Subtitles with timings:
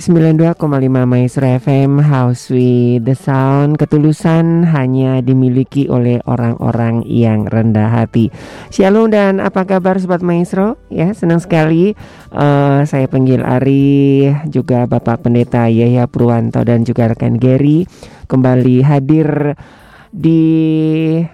[0.00, 0.56] 92,5
[1.04, 3.76] Maestro FM House with the Sound.
[3.76, 8.32] Ketulusan hanya dimiliki oleh orang-orang yang rendah hati.
[8.72, 10.80] Shalom dan apa kabar Sobat Maestro?
[10.88, 11.92] Ya senang sekali.
[12.32, 17.82] Uh, Saya panggil Ari Juga Bapak Pendeta Yahya Purwanto Dan juga rekan Gary
[18.30, 19.58] Kembali hadir
[20.10, 20.42] di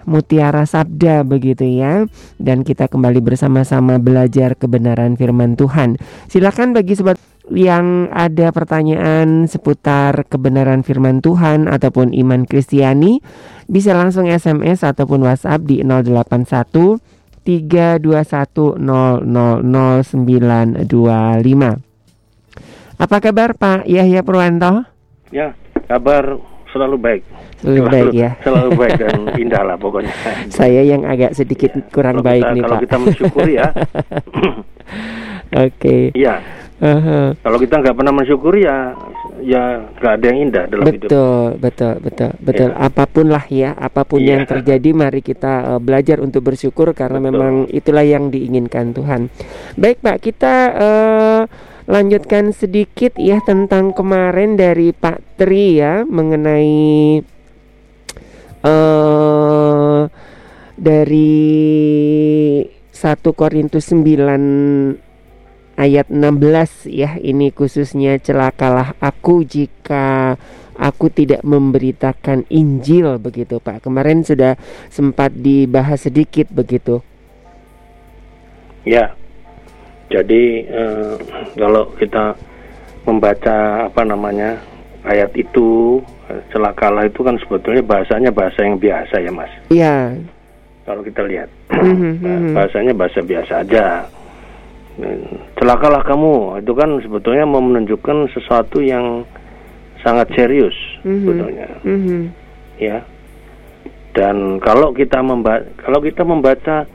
[0.05, 2.05] Mutiara Sabda begitu ya.
[2.37, 5.97] Dan kita kembali bersama-sama belajar kebenaran firman Tuhan.
[6.29, 7.17] Silakan bagi sobat
[7.51, 13.23] yang ada pertanyaan seputar kebenaran firman Tuhan ataupun iman Kristiani
[13.71, 16.99] bisa langsung SMS ataupun WhatsApp di 081
[17.47, 18.83] 321
[22.97, 24.83] Apa kabar Pak Yahya Purwanto?
[25.31, 25.55] Ya,
[25.87, 26.35] kabar
[26.75, 27.23] selalu baik.
[27.57, 28.29] Selalu, selalu baik ya.
[28.43, 30.13] Selalu baik dan indah lah pokoknya.
[30.51, 32.77] Saya yang agak sedikit ya, kurang baik kita, nih kalau Pak.
[32.77, 33.69] Kalau kita mensyukuri ya.
[35.63, 35.71] Oke.
[35.79, 36.03] Okay.
[36.13, 36.35] Iya.
[36.77, 37.33] Uh-huh.
[37.41, 38.93] Kalau kita nggak pernah mensyukuri ya
[39.41, 41.09] ya nggak ada yang indah dalam betul, hidup.
[41.09, 42.69] Betul, betul, betul, betul.
[42.69, 42.77] Ya.
[42.77, 44.37] Apa pun lah ya, apa pun ya.
[44.37, 47.29] yang terjadi, mari kita uh, belajar untuk bersyukur karena betul.
[47.33, 49.33] memang itulah yang diinginkan Tuhan.
[49.73, 51.41] Baik Pak, kita uh,
[51.89, 56.77] lanjutkan sedikit ya tentang kemarin dari Pak Tri ya mengenai
[58.61, 60.01] uh,
[60.77, 61.41] dari
[62.93, 63.01] 1
[63.33, 65.06] Korintus 9
[65.77, 70.35] ayat 16 ya ini khususnya celakalah aku jika
[70.77, 73.85] aku tidak memberitakan Injil begitu Pak.
[73.85, 74.57] Kemarin sudah
[74.89, 77.01] sempat dibahas sedikit begitu.
[78.83, 79.13] Ya.
[80.07, 81.15] Jadi eh,
[81.59, 82.33] kalau kita
[83.03, 84.55] membaca apa namanya
[85.03, 85.99] ayat itu
[86.51, 89.51] celakalah itu kan sebetulnya bahasanya bahasa yang biasa ya Mas.
[89.67, 89.95] Iya.
[90.87, 91.51] Kalau kita lihat
[92.55, 94.07] bahasanya bahasa biasa aja
[95.61, 99.25] celakalah kamu itu kan sebetulnya mau menunjukkan sesuatu yang
[100.01, 100.73] sangat serius
[101.05, 101.21] mm-hmm.
[101.21, 102.21] sebetulnya mm-hmm.
[102.81, 103.05] ya
[104.17, 106.89] dan kalau kita membaca kalau kita membaca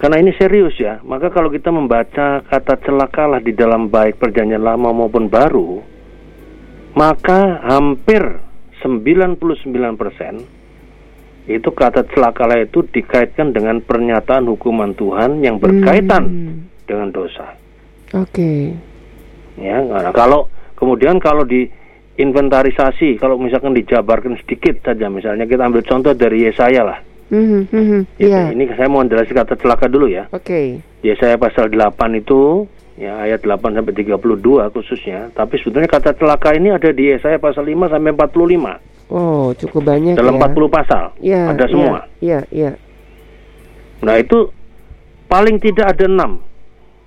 [0.00, 4.88] karena ini serius ya maka kalau kita membaca kata celakalah di dalam baik perjanjian lama
[4.96, 5.84] maupun baru
[6.96, 8.40] maka hampir
[8.80, 9.36] 99%
[11.48, 17.52] itu kata celakalah itu dikaitkan dengan pernyataan hukuman Tuhan yang berkaitan mm-hmm dengan dosa.
[18.16, 18.32] Oke.
[18.32, 18.60] Okay.
[19.60, 21.68] Ya, karena kalau kemudian kalau di
[22.18, 26.98] inventarisasi, kalau misalkan dijabarkan sedikit saja, misalnya kita ambil contoh dari Yesaya lah.
[27.28, 28.48] Mm-hmm, mm-hmm, yeah.
[28.48, 30.24] Ini saya mau menjelaskan kata celaka dulu ya.
[30.32, 30.48] Oke.
[30.48, 30.66] Okay.
[31.04, 32.64] Yesaya pasal 8 itu
[32.98, 37.68] ya ayat 8 sampai 32 khususnya, tapi sebetulnya kata celaka ini ada di Yesaya pasal
[37.68, 38.88] 5 sampai 45.
[39.08, 40.48] Oh, cukup banyak Dalam ya.
[40.52, 41.04] 40 pasal.
[41.20, 42.04] Ya, ada semua.
[42.20, 42.76] Iya, iya.
[44.04, 44.52] Nah, itu
[45.28, 46.44] paling tidak ada enam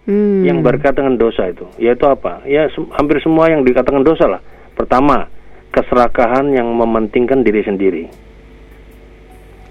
[0.08, 0.48] hmm.
[0.48, 1.66] yang berkaitan dengan dosa itu.
[1.82, 2.46] Yaitu apa?
[2.48, 4.42] Ya sem hampir semua yang dikatakan dosa lah.
[4.74, 5.28] Pertama,
[5.72, 8.06] keserakahan yang mementingkan diri sendiri.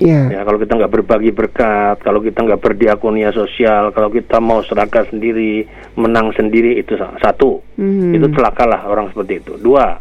[0.00, 0.32] Yeah.
[0.32, 5.04] Ya, kalau kita nggak berbagi berkat, kalau kita nggak berdiakonia sosial, kalau kita mau serakah
[5.12, 5.68] sendiri,
[6.00, 8.16] menang sendiri itu satu, hmm.
[8.16, 9.60] itu celakalah orang seperti itu.
[9.60, 10.00] Dua,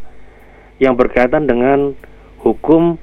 [0.79, 1.91] yang berkaitan dengan
[2.39, 2.95] hukum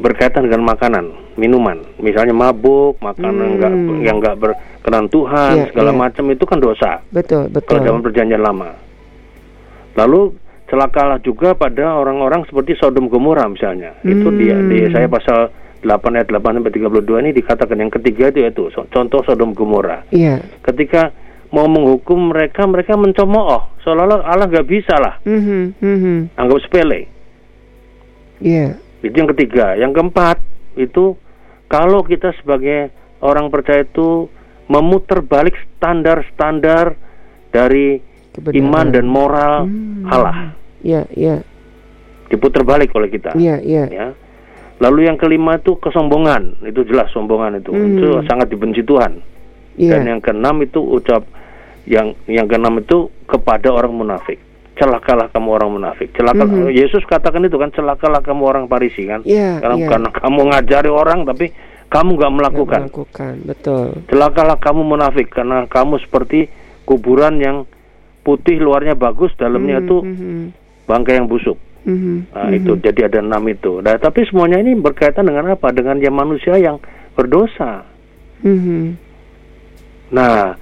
[0.00, 4.00] berkaitan dengan makanan, minuman, misalnya mabuk, makanan enggak Hmm.
[4.00, 5.98] yang enggak berkenan Tuhan, Iya, segala iya.
[5.98, 6.90] macam itu kan dosa.
[7.08, 7.78] Betul, Kalau betul.
[7.80, 8.70] dalam perjanjian lama.
[9.94, 10.36] Lalu
[10.66, 13.96] celakalah juga pada orang-orang seperti Sodom Gomora misalnya.
[14.02, 14.68] Itu dia Hmm.
[14.68, 19.20] di saya pasal 8 ayat 8 sampai 32 ini dikatakan yang ketiga itu yaitu contoh
[19.22, 20.02] Sodom Gomora.
[20.10, 20.42] Iya.
[20.62, 21.14] Ketika
[21.48, 26.16] mau menghukum mereka, mereka mencemooh seolah-olah Allah nggak bisa lah, Mhm, mhm.
[26.34, 27.06] anggap sepele.
[28.42, 28.76] Iya.
[29.00, 29.78] Itu yang ketiga.
[29.78, 30.36] Yang keempat
[30.76, 31.14] itu
[31.66, 32.90] kalau kita sebagai
[33.20, 34.30] orang percaya itu
[34.66, 36.98] memutar balik standar-standar
[37.50, 38.02] dari
[38.34, 38.58] Kebenaran.
[38.60, 40.06] iman dan moral Hmm.
[40.06, 40.36] Allah.
[40.82, 41.36] Iya, iya.
[42.28, 43.32] Diputar balik oleh kita.
[43.34, 43.84] Iya, iya.
[43.88, 44.08] Ya.
[44.76, 46.60] Lalu yang kelima itu kesombongan.
[46.62, 47.72] Itu jelas sombongan itu.
[47.72, 47.96] Hmm.
[47.96, 49.22] Itu sangat dibenci Tuhan.
[49.78, 49.96] Iya.
[49.96, 51.24] Dan yang keenam itu ucap
[51.86, 54.36] yang yang keenam itu kepada orang munafik.
[54.76, 56.12] Celakalah kamu orang munafik.
[56.12, 56.76] Celakalah Mhm.
[56.76, 59.24] Yesus katakan itu kan celakalah kamu orang Parisi kan.
[59.24, 59.88] Iya, Karena, iya.
[59.88, 61.46] karena kamu ngajari orang tapi
[61.88, 62.80] kamu nggak melakukan.
[62.92, 63.86] melakukan, betul.
[64.12, 66.52] Celakalah kamu munafik karena kamu seperti
[66.84, 67.64] kuburan yang
[68.20, 70.52] putih luarnya bagus, dalamnya itu mhm,
[70.84, 71.56] bangkai yang busuk.
[71.86, 72.58] mhm, Nah, mhm.
[72.58, 73.78] itu jadi ada enam itu.
[73.78, 75.70] Nah, tapi semuanya ini berkaitan dengan apa?
[75.70, 76.82] Dengan yang manusia yang
[77.14, 77.86] berdosa.
[78.42, 78.98] Mhm.
[80.10, 80.58] Nah,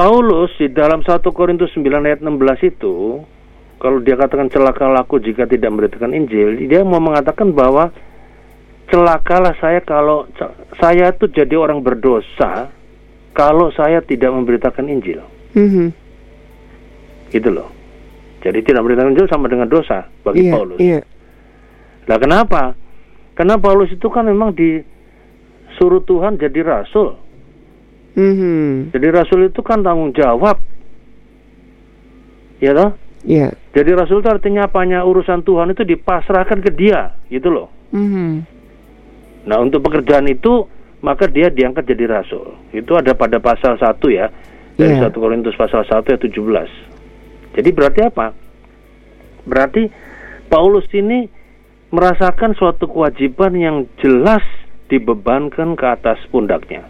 [0.00, 3.20] Paulus di dalam 1 Korintus 9 ayat 16 itu
[3.76, 7.92] kalau dia katakan celakalah aku jika tidak memberitakan Injil, dia mau mengatakan bahwa
[8.88, 10.24] celakalah saya kalau
[10.80, 12.72] saya itu jadi orang berdosa
[13.36, 15.20] kalau saya tidak memberitakan Injil.
[15.52, 15.92] Mhm.
[17.28, 17.68] Gitu loh.
[18.40, 20.80] Jadi tidak memberitakan Injil sama dengan dosa bagi Iya, Paulus.
[20.80, 21.00] iya.
[22.08, 22.72] Nah, kenapa?
[23.36, 27.20] Karena Paulus itu kan memang disuruh Tuhan jadi rasul.
[28.20, 28.92] Mhm.
[28.92, 30.60] Jadi rasul itu kan tanggung jawab.
[32.60, 32.92] Ya toh?
[33.24, 33.56] Iya.
[33.72, 37.68] Jadi rasul itu artinya apanya urusan Tuhan itu dipasrahkan ke dia, gitu loh.
[37.96, 38.44] Mhm.
[39.48, 40.68] Nah, untuk pekerjaan itu
[41.00, 42.60] maka dia diangkat jadi rasul.
[42.76, 44.28] Itu ada pada pasal 1 ya.
[44.76, 45.08] Dari Iya.
[45.08, 46.68] 1 Korintus pasal 1 ayat 17.
[47.56, 48.36] Jadi berarti apa?
[49.48, 49.88] Berarti
[50.52, 51.24] Paulus ini
[51.88, 54.44] merasakan suatu kewajiban yang jelas
[54.92, 56.84] dibebankan ke atas pundaknya.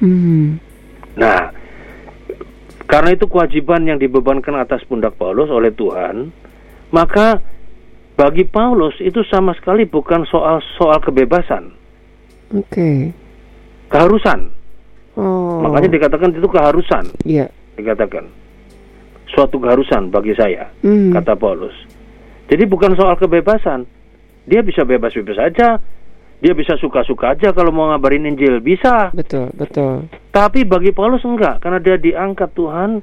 [0.00, 0.58] Mhm.
[1.16, 1.50] Nah,
[2.86, 6.30] karena itu kewajiban yang dibebankan atas pundak Paulus oleh Tuhan,
[6.92, 7.40] maka
[8.16, 11.72] bagi Paulus itu sama sekali bukan soal soal kebebasan,
[12.56, 13.12] Oke.
[13.92, 14.52] keharusan.
[15.16, 15.64] Oh.
[15.64, 17.48] Makanya dikatakan itu keharusan, Iya.
[17.76, 18.28] dikatakan
[19.32, 21.12] suatu keharusan bagi saya, Mhm.
[21.16, 21.74] kata Paulus.
[22.46, 23.84] Jadi bukan soal kebebasan,
[24.46, 25.82] dia bisa bebas-bebas aja,
[26.36, 29.08] dia bisa suka-suka aja kalau mau ngabarin Injil bisa.
[29.16, 30.08] Betul, betul.
[30.28, 33.00] Tapi bagi Paulus enggak, karena dia diangkat Tuhan,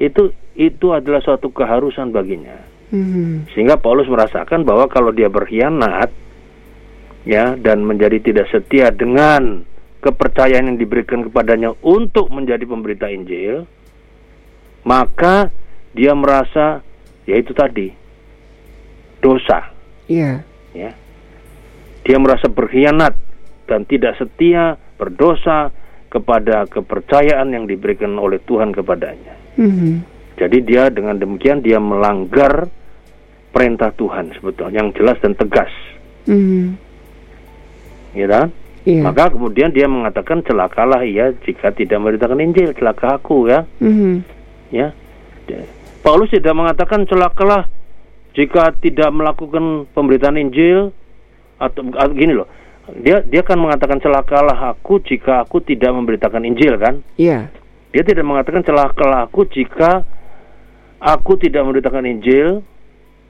[0.00, 2.56] itu itu adalah suatu keharusan baginya.
[2.92, 3.52] Mhm.
[3.52, 6.12] Sehingga Paulus merasakan bahwa kalau dia berkhianat
[7.24, 9.64] ya dan menjadi tidak setia dengan
[10.02, 13.64] kepercayaan yang diberikan kepadanya untuk menjadi pemberita Injil,
[14.84, 15.48] maka
[15.94, 16.82] dia merasa
[17.28, 17.94] yaitu tadi
[19.22, 19.70] dosa
[20.10, 20.42] Iya.
[20.74, 20.90] ya.
[22.02, 23.14] Dia merasa berkhianat
[23.70, 25.70] dan tidak setia, berdosa
[26.10, 29.34] kepada kepercayaan yang diberikan oleh Tuhan kepadanya.
[29.56, 29.92] Mhm.
[30.36, 32.68] Jadi dia dengan demikian dia melanggar
[33.52, 35.70] perintah Tuhan sebetulnya yang jelas dan tegas,
[36.26, 36.76] Mhm.
[38.16, 38.48] ya kan?
[38.82, 39.02] Iya.
[39.06, 44.26] Maka kemudian dia mengatakan celakalah ia jika tidak memberitakan Injil, celaka aku ya, Mhm.
[44.74, 44.90] ya.
[46.02, 47.70] Paulus tidak mengatakan celakalah
[48.34, 50.90] jika tidak melakukan pemberitaan Injil
[51.62, 52.50] atau atau gini loh.
[52.98, 56.98] Dia dia kan mengatakan celakalah aku jika aku tidak memberitakan Injil kan?
[57.14, 57.46] Iya.
[57.94, 60.02] Dia tidak mengatakan celakalah aku jika
[60.98, 62.66] aku tidak memberitakan Injil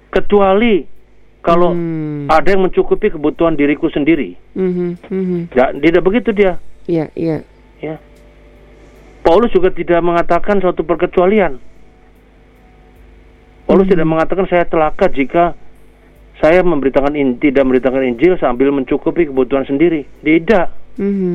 [0.09, 0.89] kecuali
[1.43, 2.31] kalau Hmm.
[2.31, 4.39] ada yang mencukupi kebutuhan diriku sendiri.
[4.55, 4.89] Mhm.
[5.11, 5.41] Mhm.
[5.51, 7.43] Ya, tidak begitu dia, Iya, iya.
[7.83, 7.99] ya.
[9.27, 11.59] Paulus juga tidak mengatakan suatu perkecualian.
[13.67, 13.93] Paulus Hmm.
[13.95, 15.59] tidak mengatakan saya celaka jika
[16.43, 20.03] saya memberitakan in, tidak memberitakan Injil sambil mencukupi kebutuhan sendiri.
[20.27, 20.99] Tidak.
[20.99, 21.35] Mhm.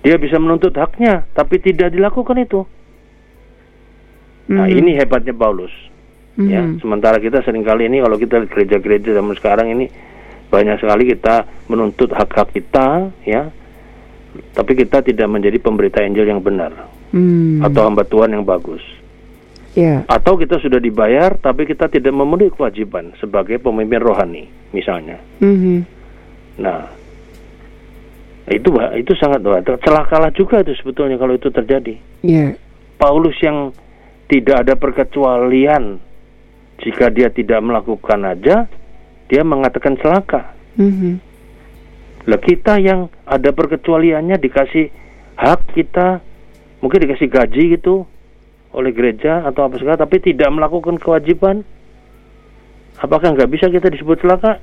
[0.00, 2.64] Dia bisa menuntut haknya, tapi tidak dilakukan itu.
[4.48, 4.78] Nah, Mhm.
[4.80, 5.70] ini hebatnya Paulus.
[6.40, 6.80] Ya, Mhm.
[6.80, 9.92] sementara kita sering kali ini kalau kita gereja-gereja zaman sekarang ini
[10.48, 13.52] banyak sekali kita menuntut hak-hak kita, ya.
[14.56, 16.72] Tapi kita tidak menjadi pemberita Injil yang benar
[17.12, 17.60] Mhm.
[17.68, 18.80] atau hamba Tuhan yang bagus.
[19.78, 20.02] Iya.
[20.10, 24.44] Atau kita sudah dibayar tapi kita tidak memenuhi kewajiban sebagai pemimpin rohani,
[24.74, 25.22] misalnya.
[25.38, 25.86] Mhm.
[26.58, 26.90] Nah,
[28.50, 28.68] itu
[28.98, 29.46] itu sangat
[29.86, 31.94] celakalah juga itu sebetulnya kalau itu terjadi.
[32.26, 32.58] Iya.
[32.98, 33.70] Paulus yang
[34.26, 36.02] tidak ada perkecualian
[36.82, 38.66] jika dia tidak melakukan aja
[39.30, 40.50] dia mengatakan celaka.
[40.74, 41.22] Mhm.
[42.26, 44.90] Lah kita yang ada perkecualiannya dikasih
[45.38, 46.18] hak kita
[46.82, 48.04] mungkin dikasih gaji gitu
[48.70, 51.66] oleh gereja atau apa segala tapi tidak melakukan kewajiban
[52.96, 54.60] apakah nggak bisa kita disebut celaka?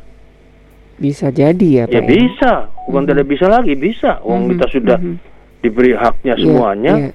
[0.97, 1.93] Bisa jadi ya, Pak.
[1.93, 2.51] Ya bisa,
[2.85, 4.17] bukan tidak bisa lagi bisa.
[4.21, 5.15] Wong Mhm, kita sudah mhm.
[5.59, 7.11] diberi haknya Iya, semuanya iya.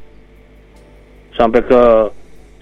[1.32, 1.82] sampai ke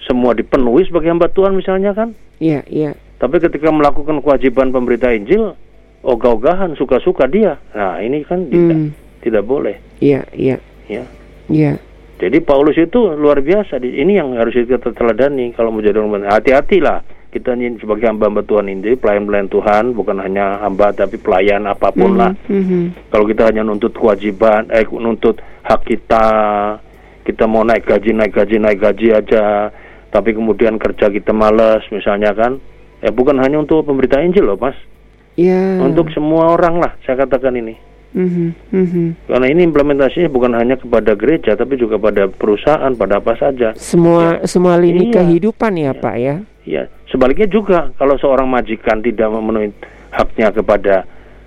[0.00, 2.16] semua dipenuhi sebagai hamba Tuhan misalnya kan.
[2.40, 2.96] Iya, iya.
[3.20, 5.52] Tapi ketika melakukan kewajiban pemberita Injil,
[6.00, 7.60] ogah-ogahan, suka-suka dia.
[7.76, 8.90] Nah, ini kan tidak Hmm.
[9.20, 10.56] tidak boleh, Iya, iya.
[10.88, 11.04] ya.
[11.52, 11.76] Iya.
[12.20, 13.80] Jadi Paulus itu luar biasa.
[13.80, 16.36] Ini yang harus kita teladani kalau mau jadi orang benar.
[16.36, 17.00] Hati-hatilah
[17.32, 22.18] kita ini sebagai hamba-hamba Tuhan ini, pelayan-pelayan Tuhan, bukan hanya hamba tapi pelayan apa pun
[22.18, 22.34] lah.
[22.50, 23.08] Mhm.
[23.08, 26.26] Kalau kita hanya nuntut kewajiban, eh nuntut hak kita,
[27.24, 29.70] kita mau naik gaji, naik gaji, naik gaji aja,
[30.10, 32.58] tapi kemudian kerja kita males misalnya kan,
[33.00, 34.74] eh bukan hanya untuk pemberita Injil loh mas,
[35.38, 35.80] Iya.
[35.86, 37.78] untuk semua orang lah saya katakan ini.
[38.10, 38.46] Mhm.
[38.74, 39.04] Mhm.
[39.30, 43.70] Karena ini implementasinya bukan hanya kepada gereja, tapi juga pada perusahaan, pada apa saja.
[43.78, 45.22] Semua semua lini Iya.
[45.22, 46.36] kehidupan ya, Pak ya.
[46.66, 49.70] Ya, sebaliknya juga kalau seorang majikan tidak memenuhi
[50.10, 51.06] haknya kepada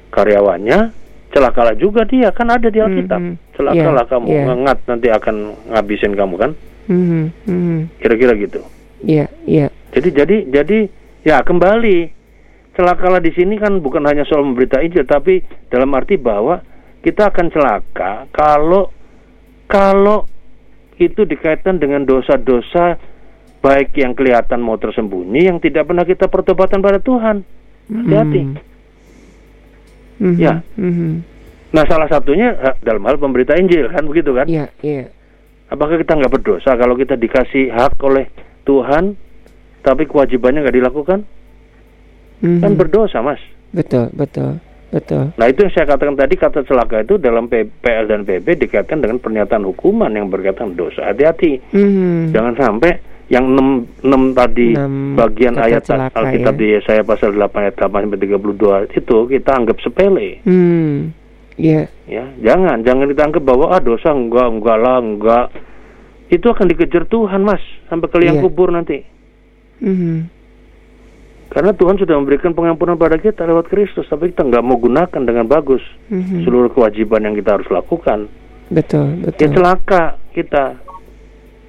[0.10, 0.92] karyawannya,
[1.32, 3.20] celakalah juga dia kan ada di Alkitab.
[3.20, 3.34] Mhm.
[3.54, 4.44] Celakalah Iya, kamu, iya.
[4.50, 5.36] ngengat nanti akan
[5.70, 6.52] ngabisin kamu kan?
[6.88, 7.22] Mhm.
[7.46, 7.78] Mhm.
[8.00, 8.60] Kira-kira gitu.
[9.04, 9.68] Iya, iya.
[9.94, 10.78] Jadi jadi jadi
[11.22, 12.23] ya kembali
[12.74, 16.62] celakalah di sini kan bukan hanya soal memberita Injil, tapi dalam arti bahwa
[17.06, 18.90] kita akan celaka kalau
[19.70, 20.26] kalau
[20.98, 23.02] itu dikaitkan dengan dosa-dosa
[23.64, 27.42] baik yang kelihatan mau tersembunyi yang tidak pernah kita pertobatan pada Tuhan.
[27.90, 28.42] Hati-hati.
[30.20, 30.38] Mhm.
[30.40, 30.62] Ya.
[30.78, 31.12] Mhm.
[31.74, 34.46] Nah, salah satunya eh, dalam hal pemberita Injil kan begitu kan?
[34.46, 35.10] Iya, iya.
[35.74, 38.30] Apakah kita nggak berdosa kalau kita dikasih hak oleh
[38.62, 39.18] Tuhan,
[39.82, 41.26] tapi kewajibannya nggak dilakukan?
[42.44, 42.60] Mhm.
[42.60, 43.40] Kan berdosa, Mas.
[43.72, 44.60] Betul, betul,
[44.92, 45.32] betul.
[45.34, 49.18] Nah, itu yang saya katakan tadi kata celaka itu dalam PL dan PP dikaitkan dengan
[49.18, 51.08] pernyataan hukuman yang berkaitan dosa.
[51.08, 51.64] Hati-hati.
[51.72, 52.36] Mhm.
[52.36, 52.92] Jangan sampai
[53.32, 56.60] yang 6, 6 tadi Enam bagian kata ayat celaka, Alkitab ya.
[56.60, 60.44] di Yesaya pasal 8 ayat 8 sampai 32 itu kita anggap sepele.
[60.44, 61.16] Hmm.
[61.56, 61.88] Iya.
[62.06, 65.46] Ya, jangan jangan kita anggap bahwa ah dosa enggak enggak lah enggak.
[66.28, 68.44] Itu akan dikejar Tuhan, Mas, sampai ke liang Iya.
[68.44, 69.06] kubur nanti.
[69.80, 70.43] Mhm.
[71.54, 75.46] Karena Tuhan sudah memberikan pengampunan pada kita lewat Kristus, tapi kita nggak mau gunakan dengan
[75.46, 76.50] bagus Mhm.
[76.50, 78.26] seluruh kewajiban yang kita harus lakukan.
[78.74, 79.54] Betul, Ya betul.
[79.54, 80.82] celaka kita.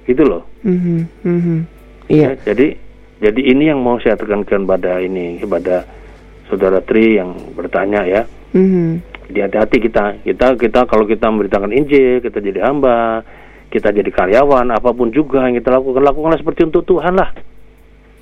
[0.05, 0.41] Gitu loh.
[0.65, 1.05] Mhm.
[1.21, 1.57] Mhm.
[2.09, 2.33] Iya.
[2.33, 2.67] Ya, jadi
[3.21, 5.85] jadi ini yang mau saya tekankan pada ini kepada
[6.45, 8.21] saudara Tri yang bertanya ya.
[8.53, 9.01] Mhm.
[9.29, 10.03] Jadi hati-hati kita.
[10.21, 13.21] Kita kita kalau kita memberitakan Injil, kita jadi hamba,
[13.69, 17.33] kita jadi karyawan, apa pun juga yang kita lakukan, lakukanlah seperti untuk Tuhan lah.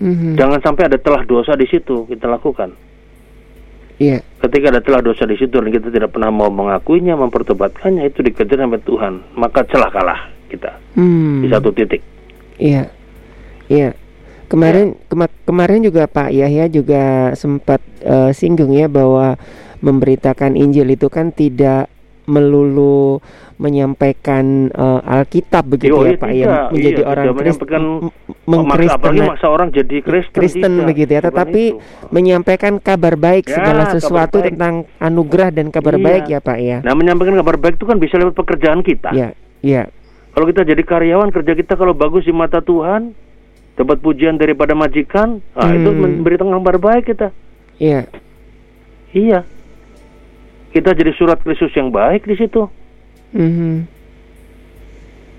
[0.04, 0.36] Mhm.
[0.36, 2.76] Jangan sampai ada telah dosa di situ kita lakukan.
[3.96, 4.20] Iya.
[4.44, 8.60] Ketika ada telah dosa di situ dan kita tidak pernah mau mengakuinya, mempertobatkannya, itu dikejar
[8.60, 9.14] sampai Tuhan.
[9.40, 11.40] Maka celakalah kita Hmm.
[11.40, 12.04] di satu titik.
[12.60, 12.92] Iya,
[13.72, 13.96] iya.
[14.52, 19.40] Kemarin kema- kemarin juga Pak Yahya juga sempat eh, singgung ya bahwa
[19.80, 21.88] memberitakan Injil itu kan tidak
[22.26, 23.20] melulu
[23.58, 26.42] menyampaikan eh, Alkitab begitu Yo, ya iya, Pak tidak.
[26.42, 27.84] ya menjadi Iya, orang Kristen
[28.44, 30.88] mengkristen apalagi maksa orang jadi Kristen, Kristen tidak.
[30.88, 31.80] begitu ya tetapi itu.
[32.10, 34.48] menyampaikan kabar baik Ya, segala sesuatu baik.
[34.52, 36.04] tentang anugerah dan kabar Iya.
[36.04, 36.78] baik ya Pak ya.
[36.82, 39.10] Nah, menyampaikan kabar baik itu kan bisa lewat pekerjaan kita.
[39.12, 39.30] Iya,
[39.62, 39.84] iya.
[40.32, 43.14] Kalau kita jadi karyawan, kerja kita kalau bagus di mata Tuhan,
[43.74, 46.02] dapat pujian daripada majikan, ah itu Hmm.
[46.18, 47.30] memberikan kabar baik kita.
[47.76, 48.10] Iya.
[49.12, 49.46] Iya.
[50.74, 52.66] Kita jadi surat Kristus yang baik di situ.
[53.38, 53.86] Mhm.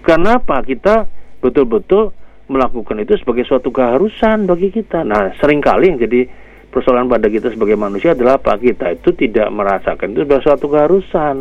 [0.06, 0.62] Karena apa?
[0.62, 1.10] Kita
[1.42, 2.14] betul-betul
[2.46, 5.02] melakukan itu sebagai suatu keharusan bagi kita.
[5.02, 6.28] Nah, sering kali yang jadi
[6.70, 8.54] persoalan pada kita sebagai manusia adalah apa?
[8.62, 11.36] Kita itu tidak merasakan itu sebagai suatu keharusan.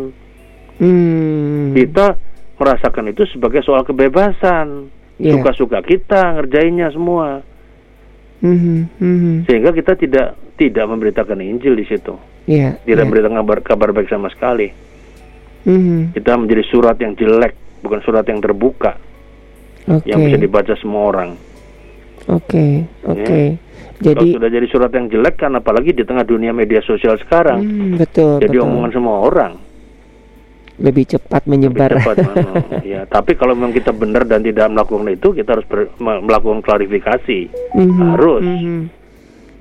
[0.82, 1.78] Hmm.
[1.78, 2.18] Kita
[2.58, 4.90] merasakan itu sebagai soal kebebasan.
[5.22, 5.38] Iya.
[5.38, 7.46] Suka-suka kita ngerjainnya semua.
[8.44, 9.34] Mhm, mhm.
[9.48, 12.33] Sehingga kita tidak tidak memberitakan Injil di situ.
[12.44, 12.76] Iya.
[12.84, 13.06] Tidak iya.
[13.08, 14.68] memberitakan kabar, kabar baik sama sekali.
[15.64, 16.12] Mhm.
[16.12, 19.00] Kita menjadi surat yang jelek, bukan surat yang terbuka,
[19.88, 20.04] Oke.
[20.12, 21.30] yang bisa dibaca semua orang.
[22.28, 23.42] Oke, oke.
[23.94, 27.64] Kalau Jadi sudah jadi surat yang jelek kan apalagi di tengah dunia media sosial sekarang.
[27.64, 28.68] Hmm, betul, jadi betul.
[28.68, 29.54] omongan semua orang.
[30.84, 31.92] Lebih cepat Lebih menyebar.
[31.96, 32.44] cepat, mana.
[32.84, 37.40] ya, tapi kalau memang kita benar dan tidak melakukan itu, kita harus ber- melakukan klarifikasi.
[37.78, 38.44] Mhm, Harus.
[38.44, 38.80] mhm.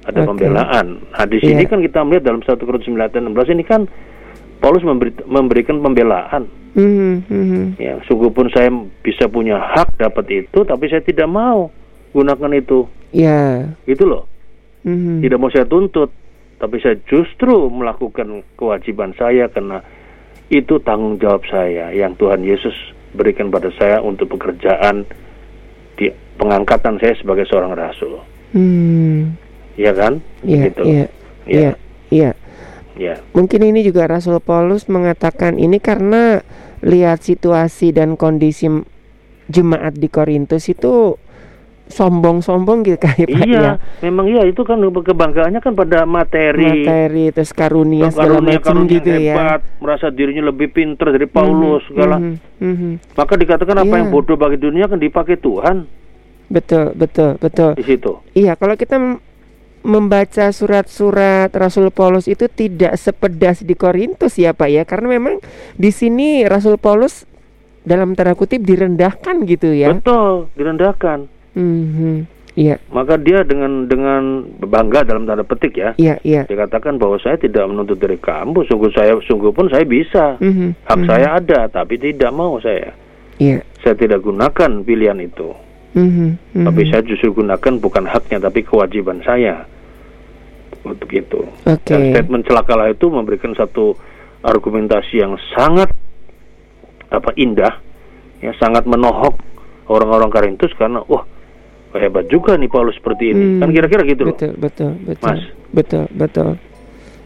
[0.03, 0.29] Ada Oke.
[0.35, 0.87] pembelaan.
[1.15, 1.71] Nah, di sini Iya.
[1.71, 3.87] kan kita melihat dalam 1 Korintus 9 ayat 16 ini kan
[4.59, 6.47] Paulus memberi- memberikan pembelaan.
[6.73, 7.63] Mhm, mhm.
[7.77, 8.73] Ya, sungguh pun saya
[9.05, 11.69] bisa punya hak dapat itu, tapi saya tidak mau
[12.11, 12.87] gunakan itu.
[13.13, 13.69] Ya.
[13.85, 14.27] Itu loh.
[14.83, 15.23] mhm.
[15.23, 16.11] Tidak mau saya tuntut,
[16.59, 19.79] tapi saya justru melakukan kewajiban saya karena
[20.51, 22.75] itu tanggung jawab saya yang Tuhan Yesus
[23.15, 25.07] berikan pada saya untuk pekerjaan
[25.95, 28.19] di pengangkatan saya sebagai seorang rasul.
[28.53, 29.39] Hmm.
[29.75, 30.13] Iya kan?
[30.43, 30.83] Iya, Gitu.
[30.83, 31.05] iya,
[31.45, 31.59] Iya.
[31.59, 31.71] iya,
[32.11, 32.31] iya.
[32.93, 33.15] Ya.
[33.33, 36.45] Mungkin ini juga Rasul Paulus mengatakan ini karena
[36.81, 38.69] lihat situasi dan kondisi
[39.49, 41.17] jemaat di Korintus itu
[41.89, 43.73] sombong-sombong gitu kayak Pak Iya, ya.
[44.01, 48.93] memang iya itu kan kebanggaannya kan pada materi, Materi terus karunia segala karunia macam karunia
[48.95, 49.35] gitu ya.
[49.35, 52.17] hebat, merasa dirinya lebih pintar dari Paulus Mhm, segala.
[52.17, 52.93] mhm, mhm.
[53.13, 53.99] Maka dikatakan apa Iya.
[53.99, 55.85] yang bodoh bagi dunia kan dipakai Tuhan
[56.49, 57.73] Betul, betul, betul.
[57.73, 58.13] di situ.
[58.33, 59.01] Iya, kalau kita
[59.83, 65.43] membaca surat-surat Rasul Paulus itu tidak sepedas di Korintus ya Pak ya, karena memang
[65.75, 67.27] di sini Rasul Paulus
[67.83, 69.91] dalam tanda kutip direndahkan gitu ya.
[69.95, 71.27] Betul, direndahkan.
[71.59, 72.43] Mhm.
[72.53, 76.45] Iya, Maka dia dengan dengan bangga dalam tanda petik ya, iya, iya.
[76.45, 80.37] dikatakan bahwa saya tidak menuntut dari kamu, sungguh saya sungguh pun saya bisa.
[80.37, 81.09] Mhm, Hak mhm.
[81.09, 82.93] saya ada, tapi tidak mau saya.
[83.41, 83.65] Iya.
[83.81, 85.49] Saya tidak gunakan pilihan itu.
[85.97, 86.65] Mhm, mhm.
[86.69, 89.65] Tapi saya justru gunakan bukan haknya tapi kewajiban saya
[90.83, 91.47] untuk itu.
[91.67, 91.91] Oke.
[91.91, 93.95] Dan statement celakalah itu memberikan satu
[94.43, 95.91] argumentasi yang sangat
[97.13, 97.79] apa indah,
[98.41, 99.39] ya sangat menohok
[99.87, 101.23] orang-orang Korintus karena wah
[101.93, 103.45] hebat juga nih Paulus seperti ini.
[103.45, 104.35] Hmm, Kan kira-kira gitu loh.
[104.35, 105.29] Betul, betul, betul.
[105.29, 105.43] Mas.
[105.73, 106.51] Betul, betul.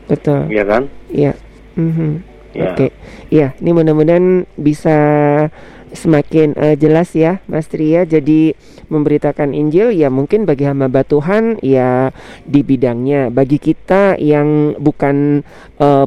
[0.06, 0.40] Betul.
[0.50, 0.82] Ya kan?
[1.10, 1.32] Iya.
[1.78, 2.10] Mhm.
[2.56, 2.72] Ya.
[2.72, 2.88] Oke.
[3.28, 4.96] Iya, ini mudah-mudahan bisa
[5.94, 8.54] semakin uh, jelas ya Mas Tria jadi
[8.90, 12.10] memberitakan Injil ya mungkin bagi hamba Tuhan ya
[12.42, 15.46] di bidangnya bagi kita yang bukan
[15.78, 16.06] uh,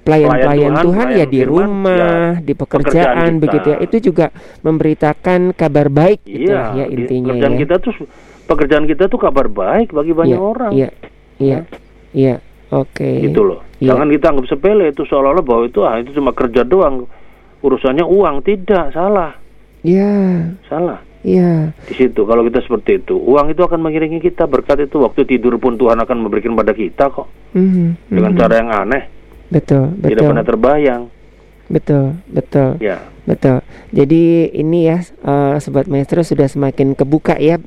[0.00, 3.78] pelayan-pelayan Tuhan, Tuhan ya di rumah, ya, di pekerjaan, begitu ya.
[3.84, 4.32] Itu juga
[4.64, 7.60] memberitakan kabar baik gitu ya, ya intinya pekerjaan ya.
[7.60, 7.94] kita tuh
[8.48, 10.72] pekerjaan kita tuh kabar baik bagi banyak ya, orang.
[10.72, 10.88] Iya.
[11.36, 11.58] Iya.
[12.16, 12.34] Iya.
[12.70, 13.02] Oke.
[13.02, 13.14] Okay.
[13.30, 13.60] Gitu loh.
[13.78, 13.94] Ya.
[13.94, 17.06] Jangan kita anggap sepele itu seolah-olah bahwa itu ah itu cuma kerja doang.
[17.60, 19.36] Urusannya uang tidak, salah.
[19.84, 20.48] Iya.
[20.68, 21.00] Salah.
[21.20, 21.76] Iya.
[21.84, 24.48] Di situ kalau kita seperti itu, uang itu akan mengiringi kita.
[24.48, 27.28] Berkat itu waktu tidur pun Tuhan akan memberikan pada kita kok.
[27.52, 27.88] Mm -hmm.
[28.08, 28.40] Dengan mm -hmm.
[28.40, 29.02] cara yang aneh.
[29.50, 30.08] Betul, betul.
[30.08, 31.02] Tidak pernah terbayang.
[31.70, 32.70] Betul, betul.
[32.80, 32.98] Ya.
[33.28, 33.62] Betul.
[33.92, 37.60] Jadi ini ya, uh, sobat maestro sudah semakin kebuka ya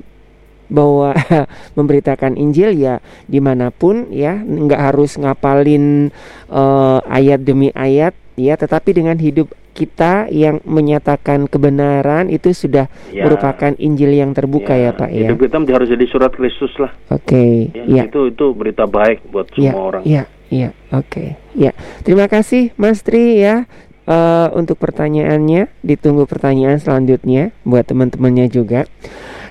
[0.74, 1.14] bahwa
[1.78, 6.10] memberitakan Injil ya di mana pun ya nggak harus ngapalin
[6.50, 13.26] uh, ayat demi ayat ya tetapi dengan hidup kita yang menyatakan kebenaran itu sudah ya.
[13.26, 15.28] merupakan Injil yang terbuka ya, ya Pak ya.
[15.34, 16.94] Hidup kita harus jadi surat Kristus lah.
[17.10, 17.34] Oke.
[17.34, 17.54] Okay.
[17.74, 18.04] Ya, ya.
[18.08, 20.04] Itu itu berita baik buat ya, semua orang.
[20.06, 20.70] Iya, iya.
[20.94, 21.10] Oke.
[21.10, 21.28] Okay.
[21.58, 21.72] Ya.
[22.06, 23.66] Terima kasih Mas Tri ya
[24.06, 25.74] uh, untuk pertanyaannya.
[25.82, 28.86] Ditunggu pertanyaan selanjutnya buat teman-temannya juga.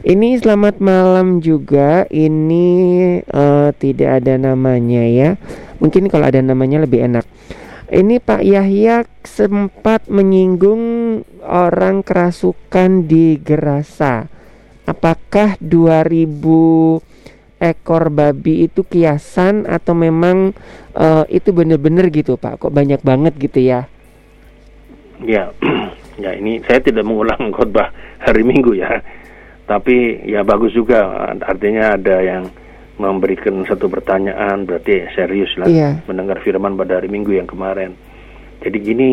[0.02, 2.06] Ini selamat malam juga.
[2.10, 2.66] Ini
[3.26, 5.38] uh, tidak ada namanya ya.
[5.82, 7.26] Mungkin kalau ada namanya lebih enak.
[7.92, 10.80] Ini Pak Yahya sempat menyinggung
[11.44, 14.32] orang kerasukan di Gerasa.
[14.88, 16.24] Apakah 2000
[17.60, 20.56] ekor babi itu kiasan atau memang
[20.96, 22.64] uh, itu benar-benar gitu Pak?
[22.64, 23.84] Kok banyak banget gitu ya?
[25.20, 25.52] Ya,
[26.24, 27.92] ya ini saya tidak mengulang khotbah
[28.24, 29.04] hari Minggu ya
[29.72, 32.44] tapi ya bagus juga artinya ada yang
[33.02, 35.98] memberikan satu pertanyaan berarti serius lah iya.
[36.06, 37.98] mendengar firman pada hari Minggu yang kemarin.
[38.62, 39.10] Jadi gini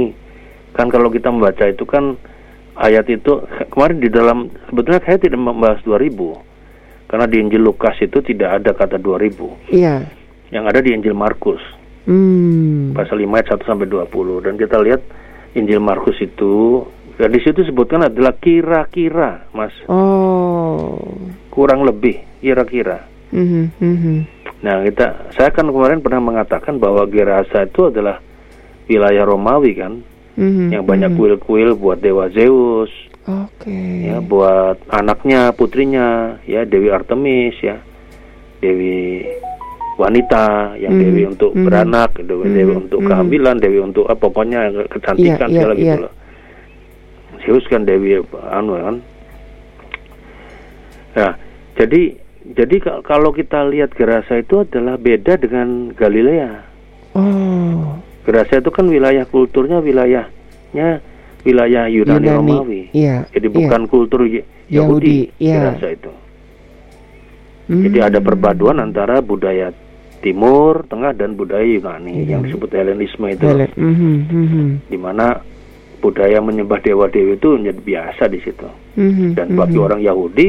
[0.77, 2.13] kan kalau kita membaca itu kan
[2.77, 3.41] ayat itu
[3.73, 8.71] kemarin di dalam sebetulnya saya tidak membahas 2000 karena di Injil Lukas itu tidak ada
[8.77, 9.73] kata 2000.
[9.73, 10.05] Iya.
[10.53, 11.61] Yang ada di Injil Markus.
[12.05, 12.93] Hmm.
[12.93, 15.01] Pasal 5 ayat 1 sampai 20 dan kita lihat
[15.57, 16.85] Injil Markus itu
[17.19, 19.75] Ya, di situ sebutkan adalah kira-kira, Mas.
[19.91, 21.03] Oh.
[21.51, 23.03] Kurang lebih, kira-kira.
[23.29, 24.17] Mm -hmm.
[24.59, 28.19] Nah, kita, saya kan kemarin pernah mengatakan bahwa Gerasa itu adalah
[28.91, 30.03] wilayah Romawi kan,
[30.35, 30.67] mm -hmm.
[30.75, 31.17] yang banyak mhm.
[31.17, 32.91] kuil-kuil buat dewa Zeus.
[33.29, 34.09] Okay.
[34.09, 37.77] Ya, buat anaknya, putrinya, ya Dewi Artemis, ya
[38.59, 39.23] Dewi
[39.95, 41.07] wanita, yang mm -hmm.
[41.07, 41.65] Dewi untuk mm -hmm.
[41.69, 42.57] beranak, Dewi, mm -hmm.
[42.57, 43.07] Dewi untuk mhm.
[43.07, 44.59] kehamilan, Dewi untuk apa, pokoknya
[44.91, 46.03] kecantikan yeah, segala yeah, gitu yeah.
[46.03, 46.13] loh.
[47.47, 48.19] Zeus kan Dewi
[48.51, 48.97] anu kan.
[51.15, 51.31] Nah,
[51.79, 56.51] jadi jadi kalau kita lihat Gerasa itu adalah beda dengan Galilea.
[57.15, 57.99] Oh.
[58.23, 61.03] Gerasa itu kan wilayah kulturnya wilayahnya
[61.43, 62.81] wilayah Yunani, Yunani Romawi.
[62.95, 63.27] Iya.
[63.35, 63.89] Jadi bukan iya.
[63.91, 65.55] kultur Yahudi, Yahudi iya.
[65.59, 66.11] Gerasa itu.
[67.69, 67.83] Hmm.
[67.85, 69.69] Jadi ada perpaduan antara budaya
[70.19, 72.35] Timur, Tengah dan budaya Yunani iya.
[72.35, 73.45] yang disebut Helenisme itu.
[73.45, 73.71] Helen.
[73.75, 74.15] Mm -hmm.
[74.31, 74.67] Mm -hmm.
[74.87, 75.27] Di mana
[75.99, 78.67] budaya menyembah dewa-dewi itu menjadi biasa di situ.
[78.95, 79.85] Mm-hmm, Dan bagi mm-hmm.
[79.85, 80.47] orang Yahudi,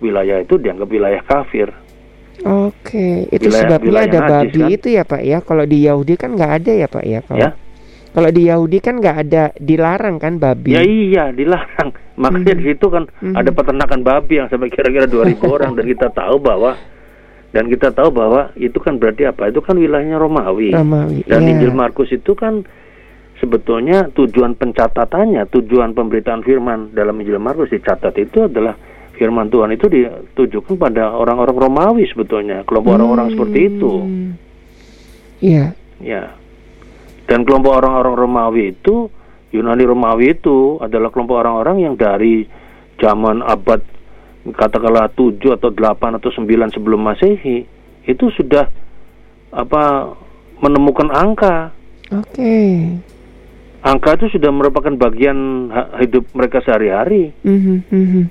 [0.00, 1.68] wilayah itu dianggap wilayah kafir.
[2.44, 4.68] Oke, itu wilayah, sebabnya wilayah ada najis, babi kan?
[4.76, 5.38] itu ya Pak ya.
[5.40, 7.20] Kalau di Yahudi kan nggak ada ya Pak ya.
[7.24, 7.50] Kalau, ya?
[8.12, 10.76] kalau di Yahudi kan nggak ada dilarang kan babi.
[10.76, 11.96] Ya iya dilarang.
[12.20, 12.60] Makanya mm-hmm.
[12.60, 13.34] di situ kan mm-hmm.
[13.40, 16.76] ada peternakan babi yang sampai kira-kira 2000 orang dan kita tahu bahwa
[17.56, 19.48] dan kita tahu bahwa itu kan berarti apa?
[19.48, 20.76] Itu kan wilayahnya Romawi.
[20.76, 21.52] Romawi dan yeah.
[21.56, 22.68] Injil Markus itu kan
[23.40, 28.76] sebetulnya tujuan pencatatannya, tujuan pemberitaan firman dalam Injil Markus dicatat itu adalah
[29.16, 33.34] firman Tuhan itu ditujukan pada orang-orang Romawi sebetulnya, kelompok orang-orang hmm.
[33.34, 33.92] seperti itu.
[35.40, 35.64] Iya.
[36.00, 36.36] Ya.
[37.26, 39.10] Dan kelompok orang-orang Romawi itu,
[39.50, 42.46] Yunani Romawi itu adalah kelompok orang-orang yang dari
[43.00, 43.82] zaman abad
[44.46, 47.66] katakanlah 7 atau 8 atau 9 sebelum Masehi
[48.06, 48.70] itu sudah
[49.50, 50.14] apa
[50.62, 51.74] menemukan angka.
[52.14, 52.30] Oke.
[52.30, 52.72] Okay
[53.86, 55.70] angka itu sudah merupakan bagian
[56.02, 57.30] hidup mereka sehari-hari.
[57.46, 58.22] Mm -hmm.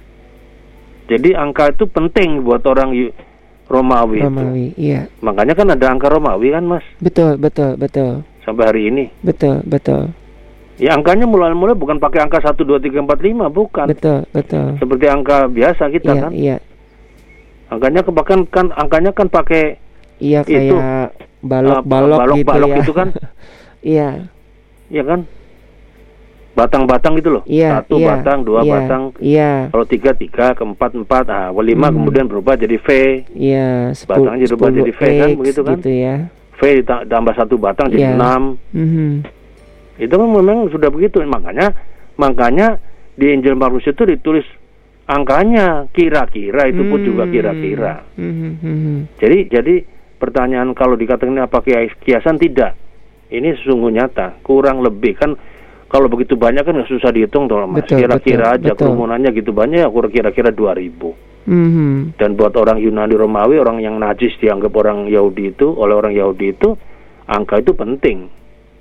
[1.06, 3.13] Jadi angka itu penting buat orang
[3.65, 4.78] Romawi, Romawi itu.
[4.78, 5.02] iya.
[5.22, 6.86] Makanya kan ada angka Romawi kan, Mas?
[7.02, 8.22] Betul, betul, betul.
[8.46, 9.10] Sampai hari ini.
[9.26, 10.13] Betul, betul.
[10.76, 13.88] Ya angkanya mulai-mulai bukan pakai angka 1 2 3 4 5, bukan.
[13.89, 14.76] Betul, betul.
[14.78, 16.32] Seperti angka biasa kita iya, kan?
[16.36, 16.58] Iya.
[17.74, 19.82] Angkanya bahkan kan angkanya kan pakai
[20.15, 21.12] Iya kayak
[21.44, 22.78] balok-balok uh, gitu balok ya.
[22.80, 23.08] itu kan?
[23.96, 24.10] iya.
[24.94, 25.20] Iya kan?
[26.56, 27.44] Batang-batang gitu loh.
[27.44, 29.04] Iya, Satu iya, batang, dua iya, batang.
[29.20, 29.52] Iya.
[29.76, 31.96] Kalau tiga tiga, keempat empat, ah, lima hmm.
[32.00, 32.88] kemudian berubah jadi V.
[33.36, 33.91] Iya.
[34.08, 35.78] Batangnya berubah jadi V kan, begitu kan?
[35.84, 36.15] Gitu ya.
[36.56, 38.15] V ditambah satu batang jadi iya.
[38.15, 38.56] enam.
[38.72, 39.12] Mm -hmm.
[40.00, 41.20] Itu kan memang sudah begitu.
[41.28, 41.76] Makanya
[42.15, 42.80] makanya
[43.20, 44.48] di Injil Markus itu ditulis
[45.06, 47.32] angkanya kira-kira itu pun juga hmm.
[47.32, 47.94] kira-kira.
[48.18, 49.76] Hmm, hmm, jadi jadi
[50.18, 51.62] pertanyaan kalau dikatakan apa
[52.02, 52.74] kiasan tidak.
[53.26, 55.34] Ini sesungguh nyata, kurang lebih kan
[55.96, 57.88] kalau begitu banyak kan nggak susah dihitung tuh mas.
[57.88, 58.92] Kira-kira aja betul.
[58.92, 61.16] kerumunannya gitu banyak ya kira-kira dua ribu.
[61.48, 62.20] Mm-hmm.
[62.20, 66.52] Dan buat orang Yunani Romawi, orang yang najis dianggap orang Yahudi itu oleh orang Yahudi
[66.52, 66.76] itu
[67.32, 68.28] angka itu penting,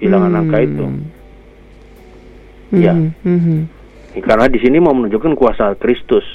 [0.03, 0.43] bilangan mm-hmm.
[0.43, 0.85] angka itu.
[0.91, 2.83] Mm-hmm.
[2.83, 2.95] Ya.
[2.99, 3.59] Mm-hmm.
[4.25, 6.27] Karena di sini mau menunjukkan kuasa Kristus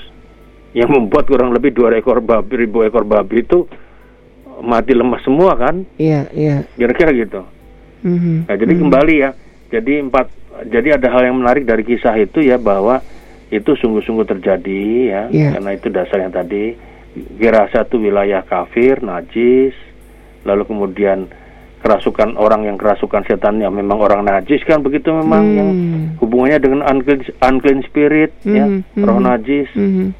[0.72, 3.68] yang membuat kurang lebih dua ekor babi, ribu ekor babi itu
[4.64, 5.84] mati lemas semua kan?
[6.00, 6.64] Iya, iya.
[6.80, 7.44] Kira-kira gitu.
[8.06, 8.48] Mm-hmm.
[8.48, 8.84] Nah, jadi mm-hmm.
[8.88, 9.32] kembali ya.
[9.76, 10.39] Jadi empat.
[10.68, 13.00] Jadi ada hal yang menarik dari kisah itu ya bahwa
[13.50, 15.22] itu sungguh-sungguh terjadi ya.
[15.32, 15.52] Yeah.
[15.58, 16.76] Karena itu dasarnya tadi.
[17.40, 19.74] Gerasa itu wilayah kafir, najis.
[20.46, 21.28] Lalu kemudian
[21.80, 25.56] kerasukan orang yang kerasukan setan yang memang orang najis kan begitu memang hmm.
[25.56, 25.70] yang
[26.20, 28.56] hubungannya dengan unclean, unclean spirit hmm.
[28.56, 29.04] ya hmm.
[29.08, 30.12] roh najis hmm.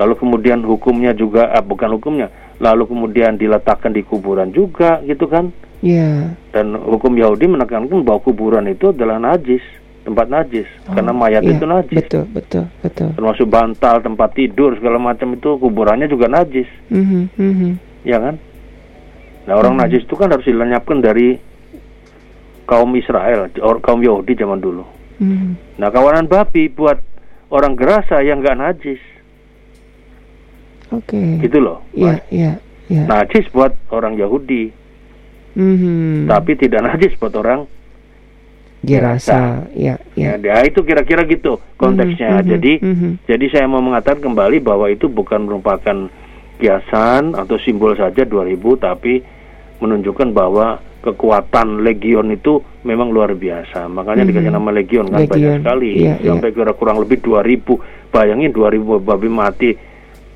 [0.00, 2.32] lalu kemudian hukumnya juga ah, bukan hukumnya
[2.64, 5.52] lalu kemudian diletakkan di kuburan juga gitu kan
[5.84, 6.32] yeah.
[6.56, 9.60] dan hukum Yahudi menekankan bahwa kuburan itu adalah najis
[10.02, 11.54] tempat najis oh, karena mayat yeah.
[11.54, 16.66] itu najis betul betul betul termasuk bantal tempat tidur segala macam itu kuburannya juga najis
[16.90, 17.72] mm -hmm, mm -hmm.
[18.02, 18.34] ya kan
[19.46, 19.82] Nah orang hmm.
[19.86, 21.34] najis itu kan harus dilenyapkan dari
[22.66, 23.50] kaum Israel,
[23.82, 24.86] kaum Yahudi zaman dulu.
[25.18, 25.58] Hmm.
[25.78, 27.02] Nah kawanan babi buat
[27.50, 29.02] orang gerasa yang nggak najis.
[30.94, 31.18] Oke.
[31.18, 31.42] Okay.
[31.42, 31.82] Gitu loh.
[31.96, 32.52] Iya, iya,
[32.86, 33.02] iya.
[33.10, 34.70] Najis buat orang Yahudi.
[35.58, 36.30] Hmm.
[36.30, 37.66] Tapi tidak najis buat orang
[38.82, 39.66] gerasa.
[39.72, 40.36] Iya, iya.
[40.42, 42.42] Ya, itu kira-kira gitu konteksnya.
[42.42, 42.46] Hmm.
[42.46, 43.12] Jadi, hmm.
[43.30, 46.10] jadi saya mau mengatakan kembali bahwa itu bukan merupakan
[46.58, 49.22] kiasan atau simbol saja 2000 tapi
[49.82, 53.90] menunjukkan bahwa kekuatan legion itu memang luar biasa.
[53.90, 54.38] Makanya mm -hmm.
[54.38, 55.34] dikasih nama legion kan legion.
[55.34, 55.90] banyak sekali.
[55.98, 56.30] Yeah, iya.
[56.30, 56.58] Sampai yeah.
[56.62, 58.14] kira kurang lebih 2000.
[58.14, 59.70] Bayangin 2000 babi mati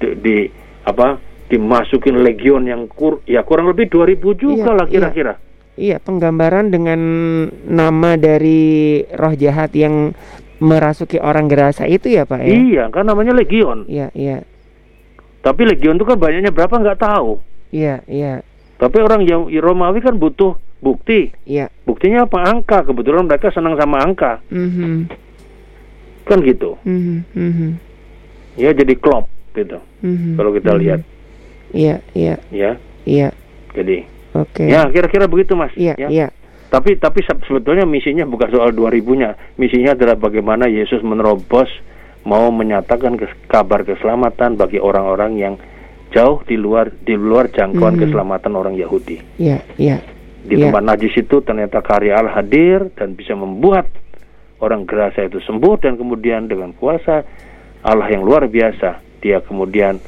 [0.03, 0.37] di, di
[0.83, 5.35] apa dimasukin legion yang kur ya kurang lebih 2000 juga yeah, lah kira-kira.
[5.39, 5.45] Yeah.
[5.77, 7.01] Iya, penggambaran dengan
[7.69, 10.17] nama dari roh jahat yang
[10.57, 12.49] merasuki orang gerasa itu ya, Pak ya?
[12.49, 13.85] Iya, kan namanya legion.
[13.85, 14.41] Iya, iya.
[15.45, 17.39] Tapi legion itu kan banyaknya berapa nggak tahu.
[17.77, 18.41] Iya, iya.
[18.81, 21.33] Tapi orang yang Romawi kan butuh bukti.
[21.49, 21.73] Iya.
[21.89, 22.45] Buktinya apa?
[22.45, 22.85] Angka.
[22.85, 24.41] Kebetulan mereka senang sama angka.
[24.53, 24.97] Mm -hmm.
[26.29, 26.77] Kan gitu.
[26.85, 27.71] Mm -hmm.
[28.57, 29.81] Ya jadi klop gitu.
[30.05, 30.33] Mm -hmm.
[30.37, 30.85] Kalau kita mm -hmm.
[30.85, 31.01] lihat.
[31.73, 32.35] Iya, iya.
[32.53, 32.71] Ya.
[33.05, 33.29] Iya.
[33.73, 34.16] Jadi.
[34.37, 34.67] Oke.
[34.67, 34.73] Okay.
[34.73, 35.73] Ya kira-kira begitu mas.
[35.73, 36.09] Iya, ya.
[36.13, 36.29] iya.
[36.67, 39.57] Tapi tapi sebetulnya misinya bukan soal 2000-nya.
[39.57, 41.71] Misinya adalah bagaimana Yesus menerobos
[42.27, 45.55] mau menyatakan kes kabar keselamatan bagi orang-orang yang
[46.11, 48.03] jauh di luar di luar jangkauan mm -hmm.
[48.11, 49.23] keselamatan orang Yahudi.
[49.39, 49.89] Iya, yeah, iya.
[49.97, 50.01] Yeah.
[50.47, 50.63] Di yeah.
[50.71, 53.87] tempat najis itu ternyata karya Allah hadir dan bisa membuat
[54.61, 57.23] orang gerasa itu sembuh dan kemudian dengan kuasa
[57.85, 60.01] Allah yang luar biasa dia kemudian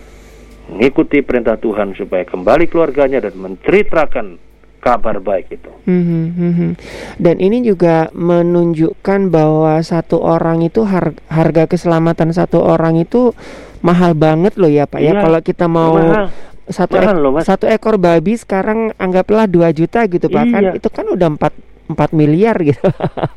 [0.69, 4.39] mengikuti perintah Tuhan supaya kembali keluarganya dan menceritakan
[4.79, 5.71] kabar baik itu.
[5.85, 6.73] Hmm, hmm, hmm.
[7.19, 13.35] Dan ini juga menunjukkan bahwa satu orang itu harga, harga keselamatan satu orang itu
[13.83, 15.19] mahal banget loh ya Pak ya.
[15.19, 16.31] Iya, Kalau kita mau mahal.
[16.71, 20.73] satu mahal ek, loh, satu ekor babi sekarang anggaplah 2 juta gitu Pak kan iya.
[20.77, 22.85] itu kan udah 4 4 miliar gitu.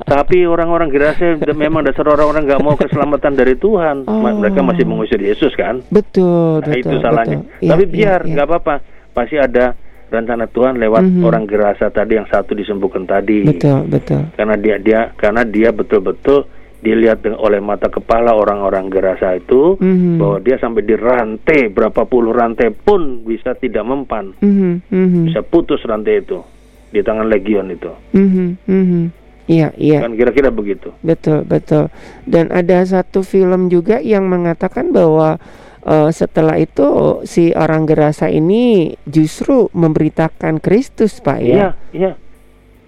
[0.04, 4.04] Tapi orang-orang gerasa memang dasar orang-orang nggak mau keselamatan dari Tuhan.
[4.04, 4.20] Oh.
[4.20, 5.80] Mereka masih mengusir Yesus kan.
[5.88, 6.80] Betul, nah, betul.
[6.84, 7.38] itu salahnya.
[7.40, 7.68] Betul.
[7.72, 8.30] Tapi iya, biar iya.
[8.36, 8.74] nggak iya, apa-apa.
[9.12, 9.64] Pasti ada
[10.12, 11.24] rencana Tuhan lewat mm -hmm.
[11.24, 13.48] orang gerasa tadi yang satu disembuhkan tadi.
[13.48, 14.28] Betul, betul.
[14.36, 16.44] Karena dia dia karena dia betul-betul
[16.82, 20.16] dilihat oleh mata kepala orang-orang gerasa itu mm -hmm.
[20.20, 24.36] bahwa dia sampai di rantai berapa puluh rantai pun bisa tidak mempan.
[24.44, 25.24] Mm -hmm.
[25.32, 26.51] Bisa putus rantai itu
[26.92, 27.90] di tangan legion itu.
[28.12, 28.48] Mm -hmm.
[28.68, 29.04] Mm -hmm.
[29.50, 29.98] Iya, iya.
[30.06, 30.94] Kan kira-kira begitu.
[31.02, 31.90] Betul, betul.
[32.24, 35.42] Dan ada satu film juga yang mengatakan bahwa
[35.82, 41.54] uh, setelah itu si orang gerasa ini justru memberitakan Kristus, Pak ya.
[41.56, 42.12] Iya, iya.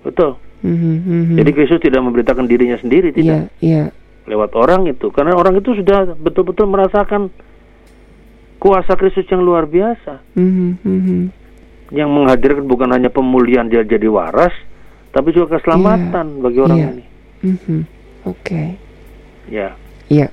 [0.07, 0.39] Betul.
[0.65, 1.37] Mm-hmm, mm-hmm.
[1.43, 3.53] Jadi Kristus tidak memberitakan dirinya sendiri, tidak.
[3.61, 3.85] Iya, iya.
[4.25, 7.29] Lewat orang itu, karena orang itu sudah betul-betul merasakan
[8.57, 10.25] kuasa Kristus yang luar biasa.
[10.33, 11.23] Mm-hmm, mm-hmm.
[11.93, 14.53] Yang menghadirkan bukan hanya pemulihan dia jadi waras,
[15.13, 16.93] tapi juga keselamatan yeah, bagi orang yeah.
[16.93, 17.05] ini.
[17.45, 17.81] Mm-hmm.
[18.25, 18.41] Oke.
[18.41, 18.69] Okay.
[19.53, 19.69] Ya.
[20.09, 20.29] Iya.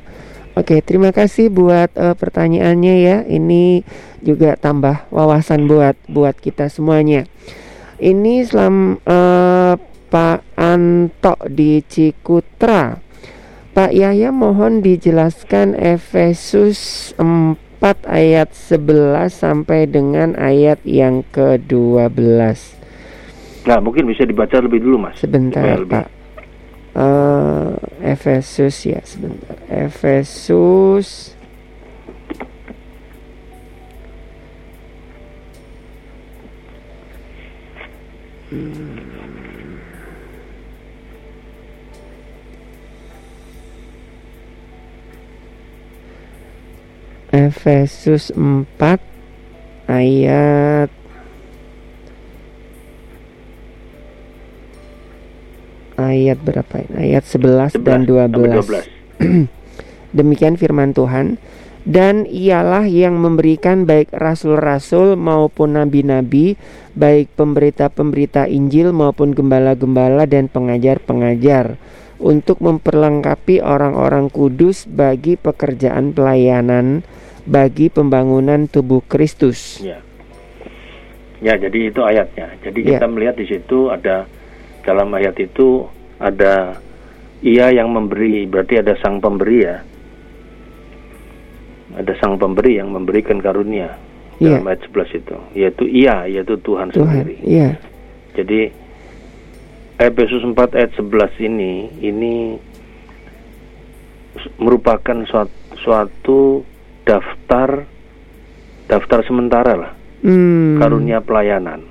[0.51, 3.17] Oke, terima kasih buat uh, pertanyaannya ya.
[3.23, 3.87] Ini
[4.19, 7.23] juga tambah wawasan buat buat kita semuanya.
[8.01, 9.79] Ini selam uh,
[10.11, 12.99] Pak Anto di Cikutra.
[13.71, 17.70] Pak Yahya mohon dijelaskan Efesus 4
[18.05, 22.13] ayat 11 sampai dengan ayat yang ke-12.
[23.65, 25.17] Nah, mungkin bisa dibaca lebih dulu, Mas.
[25.17, 26.21] Sebentar, Pak.
[26.95, 31.35] uh, Efesus ya sebentar Efesus
[47.31, 48.99] Efesus 4
[49.87, 50.91] ayat
[55.95, 57.15] ayat berapa ini?
[57.15, 58.83] Ayat 11, 11 dan 12.
[59.23, 59.47] 12.
[60.19, 61.39] Demikian firman Tuhan.
[61.81, 66.53] Dan ialah yang memberikan baik rasul-rasul maupun nabi-nabi,
[66.93, 71.81] baik pemberita-pemberita Injil maupun gembala-gembala dan pengajar-pengajar
[72.21, 77.01] untuk memperlengkapi orang-orang kudus bagi pekerjaan pelayanan
[77.45, 79.81] bagi pembangunan tubuh Kristus.
[79.81, 79.99] Ya.
[81.41, 82.53] Ya, jadi itu ayatnya.
[82.61, 82.89] Jadi ya.
[82.97, 84.29] kita melihat di situ ada
[84.85, 85.89] dalam ayat itu
[86.21, 86.77] ada
[87.41, 89.81] ia yang memberi, berarti ada sang pemberi ya.
[91.97, 93.97] Ada sang pemberi yang memberikan karunia.
[94.37, 94.57] Ya.
[94.57, 97.35] Dalam ayat 11 itu, yaitu ia, yaitu Tuhan, Tuhan sendiri.
[97.45, 97.77] Iya.
[98.37, 98.61] Jadi
[100.01, 102.33] Efesus 4 ayat 11 ini ini
[104.57, 106.39] merupakan suatu, suatu
[107.07, 107.85] daftar
[108.87, 109.91] daftar sementara lah
[110.25, 110.79] hmm.
[110.81, 111.87] karunia pelayanan.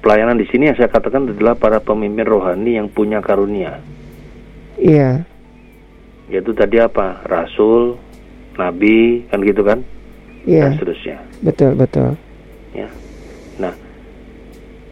[0.00, 3.84] Pelayanan di sini yang saya katakan adalah para pemimpin rohani yang punya karunia.
[4.80, 5.28] Iya.
[6.32, 7.20] Yaitu tadi apa?
[7.28, 8.00] Rasul,
[8.56, 9.84] nabi, kan gitu kan?
[10.48, 10.72] Iya.
[10.72, 11.16] Dan seterusnya.
[11.44, 12.16] Betul, betul.
[12.72, 12.88] Ya.
[13.60, 13.76] Nah,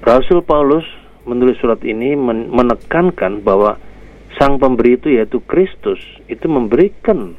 [0.05, 0.85] Rasul Paulus
[1.25, 2.13] menulis surat ini
[2.53, 3.81] menekankan bahwa
[4.37, 7.33] sang pemberi itu yaitu Kristus itu memberikan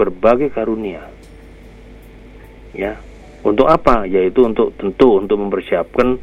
[0.00, 1.04] berbagai karunia.
[2.72, 2.96] Ya.
[3.44, 4.08] Untuk apa?
[4.08, 6.16] Yaitu untuk tentu untuk mempersiapkan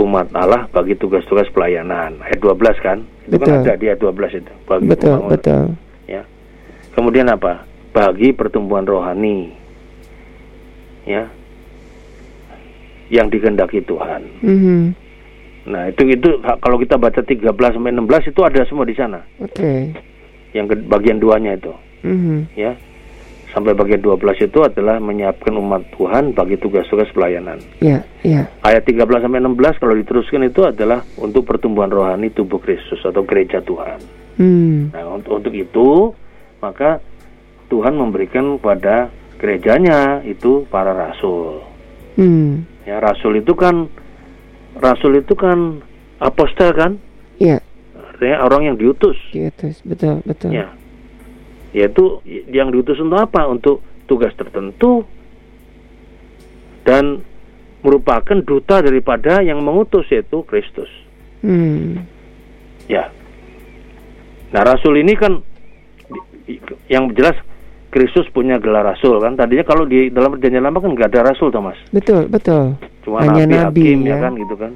[0.00, 2.24] umat Allah bagi tugas-tugas pelayanan.
[2.24, 2.98] Ayat 12 kan?
[3.28, 3.52] Itu kan betul.
[3.52, 4.52] kan ada di ayat 12 itu.
[4.64, 5.64] Bagi betul, betul.
[6.08, 6.22] Ya.
[6.96, 7.68] Kemudian apa?
[7.92, 9.52] Bagi pertumbuhan rohani.
[11.04, 11.28] Ya.
[13.12, 14.22] Yang dikehendaki Tuhan.
[14.40, 14.82] Mm -hmm.
[15.60, 19.20] Nah, itu itu kalau kita baca 13 sampai 16 itu ada semua di sana.
[19.42, 19.60] Oke.
[19.60, 19.80] Okay.
[20.56, 22.38] Yang bagian duanya itu mm-hmm.
[22.56, 22.72] ya
[23.50, 27.58] sampai bagian 12 itu adalah menyiapkan umat Tuhan bagi tugas-tugas pelayanan.
[27.82, 28.46] Yeah, yeah.
[28.62, 33.58] Ayat 13 sampai 16 kalau diteruskan itu adalah untuk pertumbuhan rohani tubuh Kristus atau gereja
[33.62, 33.98] Tuhan.
[34.38, 34.94] Mm.
[34.94, 36.14] Nah, untuk untuk itu
[36.62, 37.02] maka
[37.70, 41.66] Tuhan memberikan pada gerejanya itu para rasul.
[42.14, 42.66] Mm.
[42.86, 43.90] Ya, rasul itu kan
[44.78, 45.82] rasul itu kan
[46.22, 46.92] apostel kan?
[47.42, 47.58] Iya.
[47.98, 49.16] Artinya orang yang diutus.
[49.32, 50.54] Diutus, betul, betul.
[50.54, 50.70] Ya
[51.70, 53.46] yaitu yang diutus untuk apa?
[53.46, 55.06] Untuk tugas tertentu
[56.82, 57.22] dan
[57.80, 60.90] merupakan duta daripada yang mengutus yaitu Kristus.
[61.40, 62.04] Hmm.
[62.90, 63.08] Ya.
[64.50, 65.40] Nah, rasul ini kan
[66.90, 67.38] yang jelas
[67.90, 69.34] Kristus punya gelar rasul kan.
[69.38, 71.78] Tadinya kalau di dalam perjanjian lama kan nggak ada rasul Thomas.
[71.90, 72.78] Betul, betul.
[73.06, 74.10] Cuma Hanya nabi, nabi hakim ya.
[74.10, 74.72] ya kan gitu kan.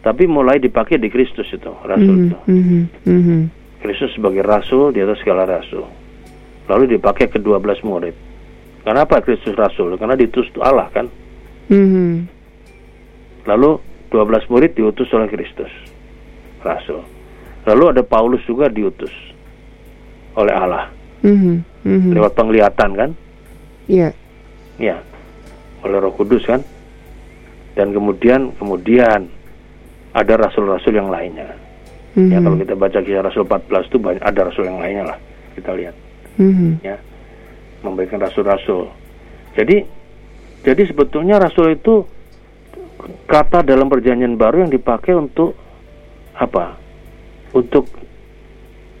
[0.00, 2.36] Tapi mulai dipakai di Kristus itu rasul mm -hmm, itu.
[2.46, 3.40] Mm -hmm, mm -hmm.
[3.80, 5.86] Kristus sebagai rasul di atas segala rasul.
[6.66, 8.14] Lalu dipakai ke 12 murid.
[8.82, 9.98] Kenapa Kristus rasul?
[9.98, 11.06] Karena diutus Allah kan.
[11.70, 12.10] Mm-hmm.
[13.46, 13.70] Lalu
[14.10, 15.70] 12 murid diutus oleh Kristus
[16.62, 17.02] rasul.
[17.66, 19.10] Lalu ada Paulus juga diutus
[20.38, 20.90] oleh Allah.
[21.26, 21.56] Mm-hmm.
[21.86, 22.12] Mm-hmm.
[22.14, 23.10] Lewat penglihatan kan?
[23.90, 24.14] Iya.
[24.78, 25.02] Yeah.
[25.02, 25.82] Ya.
[25.86, 26.62] Oleh Roh Kudus kan?
[27.74, 29.28] Dan kemudian kemudian
[30.16, 31.65] ada rasul-rasul yang lainnya.
[32.16, 32.32] Mm-hmm.
[32.32, 35.18] Ya kalau kita baca kisah Rasul 14 itu banyak ada rasul yang lainnya lah
[35.52, 35.94] kita lihat.
[36.40, 36.70] Mm-hmm.
[36.80, 36.96] Ya,
[37.84, 38.88] memberikan rasul-rasul.
[39.52, 39.84] Jadi
[40.64, 42.08] jadi sebetulnya rasul itu
[43.28, 45.52] kata dalam perjanjian baru yang dipakai untuk
[46.32, 46.80] apa?
[47.52, 47.84] Untuk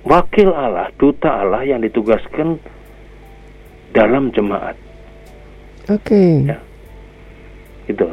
[0.04, 2.60] wakil Allah, duta Allah yang ditugaskan
[3.96, 4.76] dalam jemaat.
[5.88, 6.12] Oke.
[6.12, 6.32] Okay.
[6.52, 6.58] Ya.
[7.88, 8.04] Itu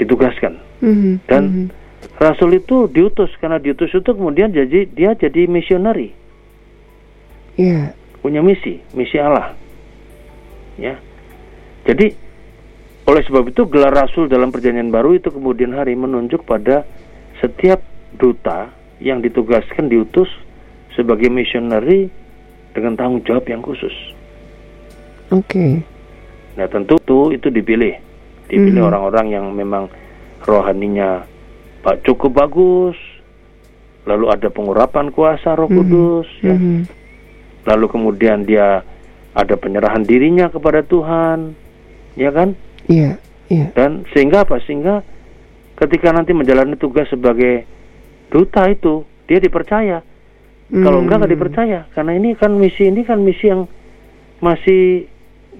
[0.00, 0.56] ditugaskan.
[0.80, 1.14] Mm-hmm.
[1.28, 1.79] Dan mm-hmm
[2.20, 6.12] Rasul itu diutus karena diutus itu kemudian jadi dia jadi misionari.
[7.56, 7.96] Iya.
[7.96, 8.20] Yeah.
[8.20, 9.56] Punya misi, misi Allah.
[10.76, 11.00] Ya.
[11.88, 12.12] Jadi
[13.08, 16.84] oleh sebab itu gelar rasul dalam perjanjian baru itu kemudian hari menunjuk pada
[17.40, 17.80] setiap
[18.20, 18.68] duta
[19.00, 20.28] yang ditugaskan diutus
[20.92, 22.12] sebagai misionari
[22.76, 23.96] dengan tanggung jawab yang khusus.
[25.32, 25.48] Oke.
[25.48, 25.72] Okay.
[26.60, 27.96] Nah tentu itu itu dipilih,
[28.52, 28.88] dipilih mhm.
[28.92, 29.36] orang-orang mm -hmm.
[29.40, 29.84] yang memang
[30.44, 31.24] rohaninya
[31.80, 32.96] Pak cukup bagus.
[34.08, 35.76] Lalu ada pengurapan kuasa Roh mhm.
[35.76, 36.48] Kudus mm -hmm.
[36.48, 36.54] ya.
[36.56, 36.78] Mm -hmm.
[37.68, 38.80] Lalu kemudian dia
[39.36, 41.54] ada penyerahan dirinya kepada Tuhan.
[42.18, 42.58] Ya kan?
[42.90, 43.14] Iya, yeah,
[43.48, 43.58] iya.
[43.60, 43.68] Yeah.
[43.76, 44.58] Dan sehingga apa?
[44.64, 45.04] Sehingga
[45.78, 47.64] ketika nanti menjalani tugas sebagai
[48.32, 50.02] duta itu dia dipercaya.
[50.70, 50.82] Hmm.
[50.86, 53.66] Kalau enggak nggak dipercaya karena ini kan misi ini kan misi yang
[54.38, 55.06] masih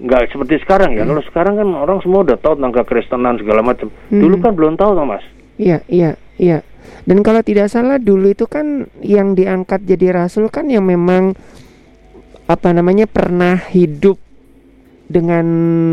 [0.01, 1.03] nggak seperti sekarang ya.
[1.03, 1.15] Hmm.
[1.15, 3.87] Kalau sekarang kan orang semua udah tahu tentang kekristenan segala macam.
[4.11, 4.21] Hmm.
[4.23, 5.23] Dulu kan belum tahu, Mas.
[5.61, 6.65] Iya, iya, iya.
[7.05, 11.37] Dan kalau tidak salah dulu itu kan yang diangkat jadi rasul kan yang memang
[12.49, 14.17] apa namanya pernah hidup
[15.05, 15.45] dengan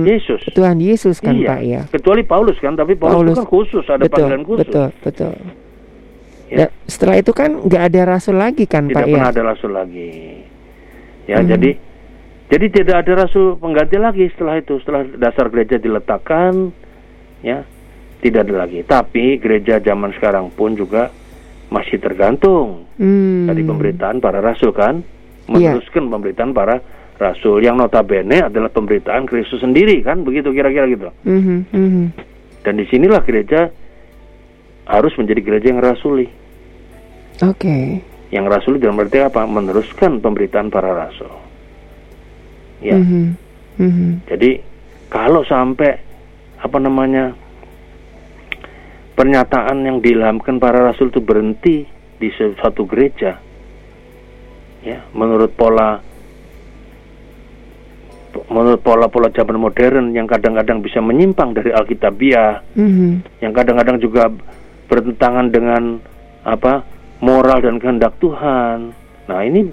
[0.08, 0.40] Yesus.
[0.56, 1.48] Tuhan Yesus kan iya.
[1.52, 1.82] Pak ya.
[1.92, 4.60] Kecuali Paulus kan, tapi Paulus, Paulus kan khusus ada betul, panggilan khusus.
[4.64, 5.34] Betul, betul.
[6.48, 6.72] Ya.
[6.88, 9.12] Setelah itu kan nggak ada rasul lagi kan tidak Pak ya.
[9.12, 10.12] Tidak pernah ada rasul lagi.
[11.28, 11.48] Ya, hmm.
[11.52, 11.70] jadi
[12.48, 16.72] jadi tidak ada rasul pengganti lagi setelah itu, setelah dasar gereja diletakkan,
[17.44, 17.68] ya
[18.22, 18.80] tidak ada lagi.
[18.82, 21.10] Tapi gereja zaman sekarang pun juga
[21.68, 23.46] masih tergantung hmm.
[23.46, 25.04] dari pemberitaan para rasul kan,
[25.52, 25.76] iya.
[25.76, 26.12] meneruskan yeah.
[26.16, 26.76] pemberitaan para
[27.18, 31.10] rasul yang notabene adalah pemberitaan Kristus sendiri kan, begitu kira-kira gitu.
[31.26, 31.58] Mm -hmm.
[31.74, 32.06] Mm -hmm.
[32.62, 33.68] Dan di sinilah gereja
[34.88, 36.26] harus menjadi gereja yang rasuli.
[37.44, 37.58] Oke.
[37.60, 37.86] Okay.
[38.28, 39.44] Yang rasuli dalam arti apa?
[39.44, 41.32] Meneruskan pemberitaan para rasul.
[42.80, 42.96] Ya.
[42.96, 43.24] Mm -hmm.
[43.78, 44.10] Mm -hmm.
[44.30, 44.50] Jadi
[45.10, 45.90] kalau sampai
[46.58, 47.34] apa namanya
[49.18, 51.82] pernyataan yang diilhamkan para rasul itu berhenti
[52.22, 53.34] di suatu gereja,
[54.86, 55.98] ya menurut pola
[58.46, 63.12] menurut pola-pola zaman modern yang kadang-kadang bisa menyimpang dari Alkitabiah, mm -hmm.
[63.42, 64.30] yang kadang-kadang juga
[64.86, 65.98] bertentangan dengan
[66.46, 66.86] apa
[67.18, 68.94] moral dan kehendak Tuhan.
[69.26, 69.66] Nah ini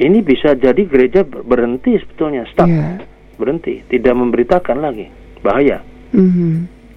[0.00, 3.04] ini bisa jadi gereja berhenti sebetulnya, stop, yeah.
[3.36, 5.12] berhenti, tidak memberitakan lagi,
[5.44, 5.84] bahaya.
[6.16, 6.54] Mm -hmm.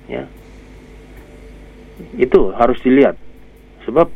[0.07, 0.23] Ya,
[2.17, 3.15] itu harus dilihat,
[3.85, 4.09] sebab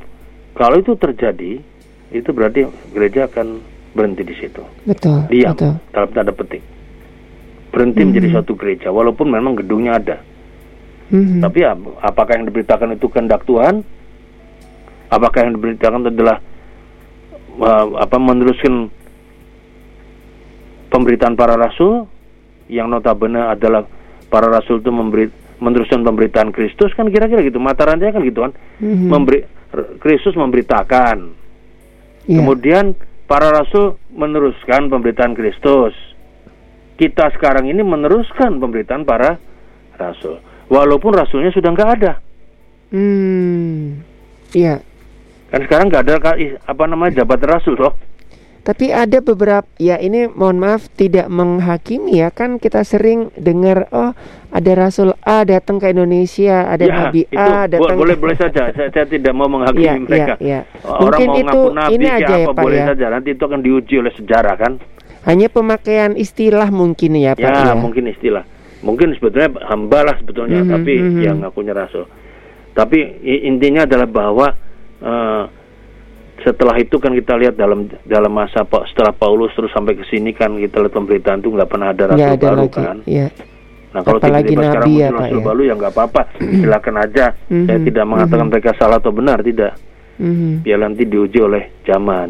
[0.57, 1.61] kalau itu terjadi,
[2.09, 3.61] itu berarti gereja akan
[3.93, 4.63] berhenti di situ.
[4.85, 5.25] Betul.
[5.29, 5.73] Diam betul.
[5.93, 6.63] dalam tanda petik.
[7.69, 8.07] Berhenti mm -hmm.
[8.09, 10.17] menjadi suatu gereja, walaupun memang gedungnya ada.
[11.13, 11.41] Mm -hmm.
[11.45, 13.85] Tapi ya, apakah yang diberitakan itu kehendak Tuhan?
[15.07, 16.37] Apakah yang diberitakan adalah
[17.61, 18.91] uh, apa meneruskan
[20.91, 22.07] pemberitaan para rasul
[22.67, 23.87] yang notabene adalah
[24.27, 27.57] para rasul itu memberi meneruskan pemberitaan Kristus kan kira-kira gitu.
[27.57, 28.53] Mata rantai kan gitu kan.
[28.81, 29.09] Mm-hmm.
[29.09, 29.39] memberi
[30.01, 31.45] Kristus memberitakan.
[32.27, 32.43] Yeah.
[32.43, 32.85] kemudian
[33.27, 35.93] para rasul meneruskan pemberitaan Kristus.
[36.97, 39.37] Kita sekarang ini meneruskan pemberitaan para
[40.01, 40.41] rasul.
[40.67, 42.13] Walaupun rasulnya sudah nggak ada.
[42.89, 44.01] Hmm.
[44.55, 44.81] Iya.
[45.53, 46.15] Kan sekarang nggak ada
[46.65, 47.93] apa namanya jabat rasul toh.
[48.67, 54.11] Tapi ada beberapa ya ini mohon maaf tidak menghakimi ya kan kita sering dengar oh
[54.51, 58.91] ada Rasul A datang ke Indonesia ada ya, Nabi A datang boleh boleh saja saya,
[58.91, 60.83] saya tidak mau menghakimi ya, mereka ya, ya.
[60.83, 62.85] orang Mungkin mau itu ngaku Nabi ini aja ya, Pak, boleh ya.
[62.91, 64.73] saja nanti itu akan diuji oleh sejarah kan
[65.23, 67.73] hanya pemakaian istilah mungkin ya Pak ya, ya.
[67.79, 68.43] mungkin istilah
[68.83, 71.23] mungkin sebetulnya hamba lah sebetulnya mm -hmm, tapi mm -hmm.
[71.23, 72.03] yang ngakunya Rasul
[72.75, 74.47] tapi intinya adalah bahwa
[75.01, 75.43] uh,
[76.45, 80.53] setelah itu kan kita lihat dalam dalam masa setelah Paulus terus sampai ke sini kan
[80.57, 82.77] kita lihat pemberitaan itu nggak pernah ada rasul baru lagi.
[82.77, 82.97] kan.
[83.09, 83.27] Ya.
[83.97, 85.45] Nah kalau tiba-tiba sekarang muncul ya, rasul ya.
[85.45, 86.21] baru ya nggak apa-apa,
[86.61, 87.25] silakan aja.
[87.49, 87.65] Mm-hmm.
[87.65, 88.51] Saya tidak mengatakan mm-hmm.
[88.53, 89.73] mereka salah atau benar tidak.
[90.17, 90.51] Mm-hmm.
[90.61, 92.29] Biar nanti diuji oleh zaman.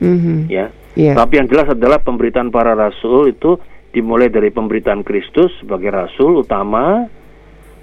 [0.00, 0.38] Mm-hmm.
[0.48, 0.66] Ya.
[0.94, 1.14] Yeah.
[1.18, 3.58] Tapi yang jelas adalah pemberitaan para rasul itu
[3.90, 7.06] dimulai dari pemberitaan Kristus sebagai rasul utama,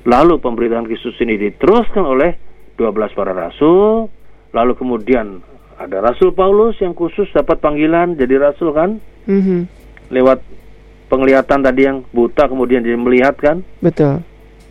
[0.08, 2.32] lalu pemberitaan Kristus ini diteruskan oleh
[2.80, 4.08] 12 para rasul,
[4.52, 5.40] lalu kemudian
[5.82, 9.60] ada Rasul Paulus yang khusus dapat panggilan jadi rasul kan, mm-hmm.
[10.14, 10.46] lewat
[11.10, 14.22] penglihatan tadi yang buta kemudian dia melihat kan, betul.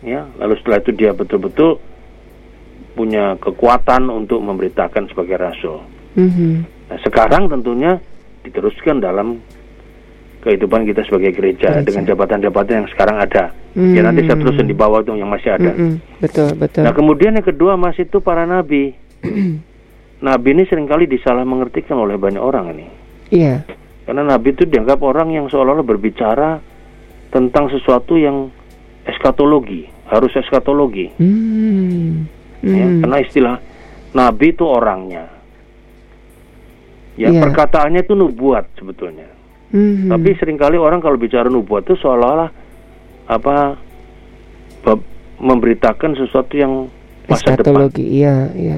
[0.01, 1.77] Ya, lalu setelah itu dia betul-betul
[2.97, 5.83] punya kekuatan untuk memberitakan sebagai rasul.
[6.17, 6.53] Mm-hmm.
[6.89, 8.01] Nah, sekarang tentunya
[8.41, 9.39] diteruskan dalam
[10.41, 11.85] kehidupan kita sebagai gereja, gereja.
[11.85, 13.53] dengan jabatan-jabatan yang sekarang ada.
[13.77, 13.93] Hmm.
[13.93, 15.71] Ya nanti saya terusin di bawah itu yang masih ada.
[15.71, 16.83] Hmm, betul, betul.
[16.83, 18.97] Nah kemudian yang kedua masih itu para nabi.
[20.21, 22.87] nabi ini sering kali disalah mengertikan oleh banyak orang ini.
[23.33, 23.65] Iya.
[24.05, 26.61] Karena nabi itu dianggap orang yang seolah-olah berbicara
[27.31, 28.49] tentang sesuatu yang
[29.05, 31.09] eskatologi, harus eskatologi.
[31.17, 32.27] Hmm.
[32.61, 33.01] Ya, hmm.
[33.05, 33.55] karena istilah
[34.13, 35.25] nabi itu orangnya.
[37.19, 37.43] Ya, yeah.
[37.43, 39.27] perkataannya itu nubuat sebetulnya.
[39.71, 40.11] Mm-hmm.
[40.11, 42.51] Tapi sering kali orang kalau bicara nubuat itu seolah-olah
[43.31, 43.79] apa
[45.41, 46.91] memberitakan sesuatu yang
[47.25, 47.87] masa depan.
[47.95, 48.77] iya, iya.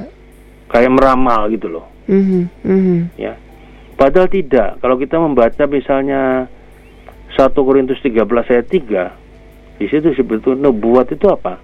[0.73, 1.85] Kayak meramal gitu loh.
[2.09, 2.41] Mm-hmm.
[2.65, 2.99] Mm-hmm.
[3.21, 3.37] Ya.
[3.93, 4.81] Padahal tidak.
[4.81, 6.49] Kalau kita membaca misalnya
[7.37, 11.61] 1 Korintus 13 ayat 3, di situ sebetulnya nubuat itu apa?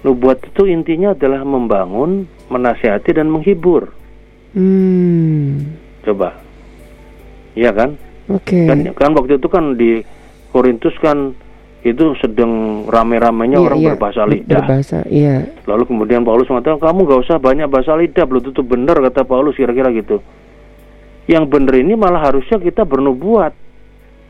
[0.00, 3.92] Nubuat itu intinya adalah membangun, menasihati dan menghibur.
[4.56, 5.76] Hmm.
[6.00, 6.40] Coba.
[7.52, 8.00] Iya kan?
[8.32, 8.56] Oke.
[8.56, 8.64] Okay.
[8.64, 10.00] Kan, kan waktu itu kan di
[10.50, 11.36] Korintus kan
[11.80, 13.88] itu sedang rame-ramenya Iya, orang iya.
[13.96, 14.60] berbahasa lidah.
[14.60, 15.48] Berbahasa, iya.
[15.64, 19.56] Lalu kemudian Paulus mengatakan kamu gak usah banyak bahasa lidah, belum tentu benar kata Paulus
[19.56, 20.20] kira-kira gitu.
[21.24, 23.56] Yang benar ini malah harusnya kita bernubuat.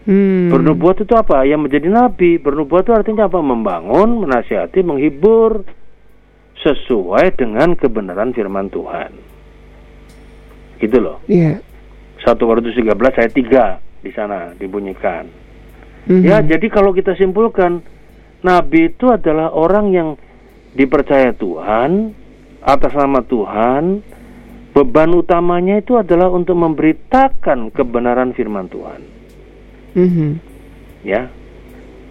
[0.06, 0.48] Hmm.
[0.48, 1.42] Bernubuat itu apa?
[1.42, 2.38] Yang menjadi nabi.
[2.38, 3.42] Bernubuat itu artinya apa?
[3.42, 5.66] Membangun, menasihati, menghibur
[6.60, 9.10] sesuai dengan kebenaran firman Tuhan.
[10.78, 11.18] Gitu loh.
[11.26, 11.60] Iya.
[12.20, 15.28] 1 Korintus 13 ayat 3 di sana dibunyikan.
[16.08, 16.24] Mhm.
[16.24, 17.84] Ya, jadi kalau kita simpulkan
[18.40, 20.08] nabi itu adalah orang yang
[20.72, 22.14] dipercaya Tuhan
[22.64, 23.84] atas nama Tuhan.
[24.70, 29.00] Beban utamanya itu adalah untuk memberitakan kebenaran firman Tuhan.
[29.98, 30.30] Mhm.
[31.02, 31.26] Ya.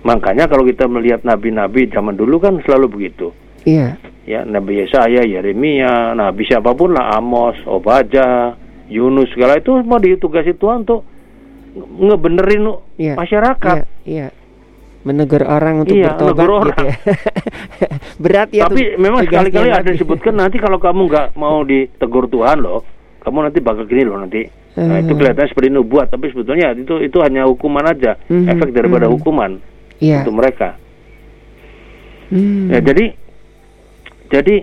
[0.04, 3.32] Makanya kalau kita melihat nabi-nabi zaman dulu kan selalu begitu.
[3.64, 3.96] Iya.
[4.30, 8.54] Ya, Nabi Yesaya, Yeremia, nabi siapa pun lah Amos, Obadja,
[8.86, 11.02] Yunus segala itu mau ditugasi Tuhan untuk
[11.76, 12.64] ngebenerin
[12.96, 13.14] Iya.
[13.16, 13.78] masyarakat.
[13.78, 14.28] Iya, iya.
[15.00, 16.96] Menegur orang untuk Iya, bertobat gitu ya.
[18.24, 22.84] Berat ya Tapi memang sekali-kali ada disebutkan nanti kalau kamu nggak mau ditegur Tuhan loh,
[23.20, 24.44] kamu nanti bakal gini loh nanti.
[24.76, 25.18] Nah, itu Hmm.
[25.18, 29.14] kelihatannya seperti nubuat, tapi sebetulnya itu itu hanya hukuman aja, Mhm, efek daripada mhm.
[29.16, 29.52] hukuman
[29.98, 30.24] Iya.
[30.24, 30.76] untuk mereka.
[32.30, 32.70] Hmm.
[32.70, 33.06] Ya, jadi
[34.30, 34.56] jadi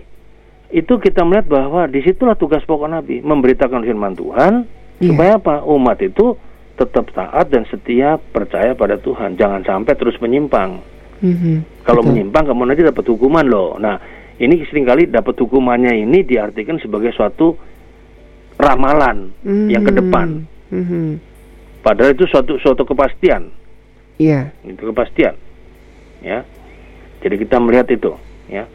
[0.69, 4.53] itu kita melihat bahwa di situlah tugas pokok Nabi memberitakan firman Tuhan
[4.97, 5.11] Iya.
[5.11, 6.39] supaya apa umat itu
[6.77, 9.35] tetap taat dan setia percaya pada Tuhan.
[9.41, 10.97] Jangan sampai terus menyimpang.
[11.17, 11.81] Mhm.
[11.81, 12.13] kalau Betul.
[12.13, 13.81] menyimpang kamu nanti dapat hukuman loh.
[13.81, 13.97] Nah
[14.37, 17.57] ini sering kali dapat hukumannya ini diartikan sebagai suatu
[18.61, 19.33] ramalan
[19.73, 20.45] yang ke depan.
[20.67, 21.39] Mhm.
[21.81, 23.49] padahal itu suatu suatu kepastian.
[24.19, 24.51] Iya.
[24.67, 25.39] itu kepastian.
[26.21, 26.43] Ya.
[27.23, 28.13] Jadi kita melihat itu
[28.51, 28.67] ya.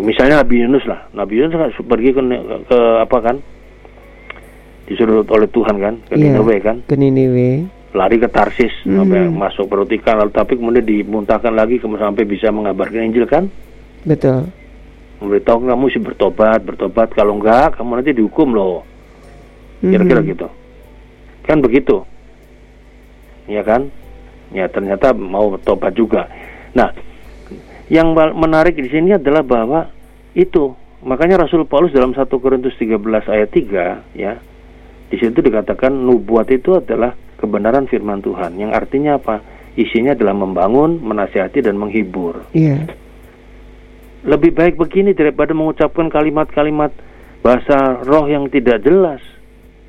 [0.00, 1.06] Misalnya Nabi Yunus lah.
[1.12, 2.22] Nabi Yunus kan pergi ke,
[2.66, 3.36] ke apa kan
[4.84, 6.36] disuruh oleh Tuhan kan ke Iya.
[6.36, 7.64] Nineveh kan Ke Niniwe.
[7.94, 8.96] lari ke Tarsis Mhm.
[8.98, 13.46] sampai masuk perut ikan lalu tapi kemudian dimuntahkan lagi kemudian sampai bisa mengabarkan Injil kan
[14.02, 14.50] Betul.
[15.22, 18.82] memberitahu kamu mesti bertobat bertobat kalau enggak kamu nanti dihukum loh
[19.80, 20.28] kira-kira Mhm.
[20.28, 20.48] gitu
[21.42, 22.02] kan begitu
[23.46, 23.88] ya kan
[24.50, 26.26] ya ternyata mau tobat juga
[26.72, 26.90] nah
[27.86, 29.86] yang menarik di sini adalah bahwa
[30.32, 34.40] itu makanya Rasul Paulus dalam 1 Korintus 13 ayat 3 ya
[35.14, 38.58] di situ dikatakan nubuat itu adalah kebenaran firman Tuhan.
[38.58, 39.38] Yang artinya apa?
[39.78, 42.50] Isinya adalah membangun menasihati dan menghibur.
[42.50, 42.90] Iya.
[44.24, 46.96] lebih baik begini daripada mengucapkan kalimat-kalimat
[47.44, 49.20] bahasa roh yang tidak jelas.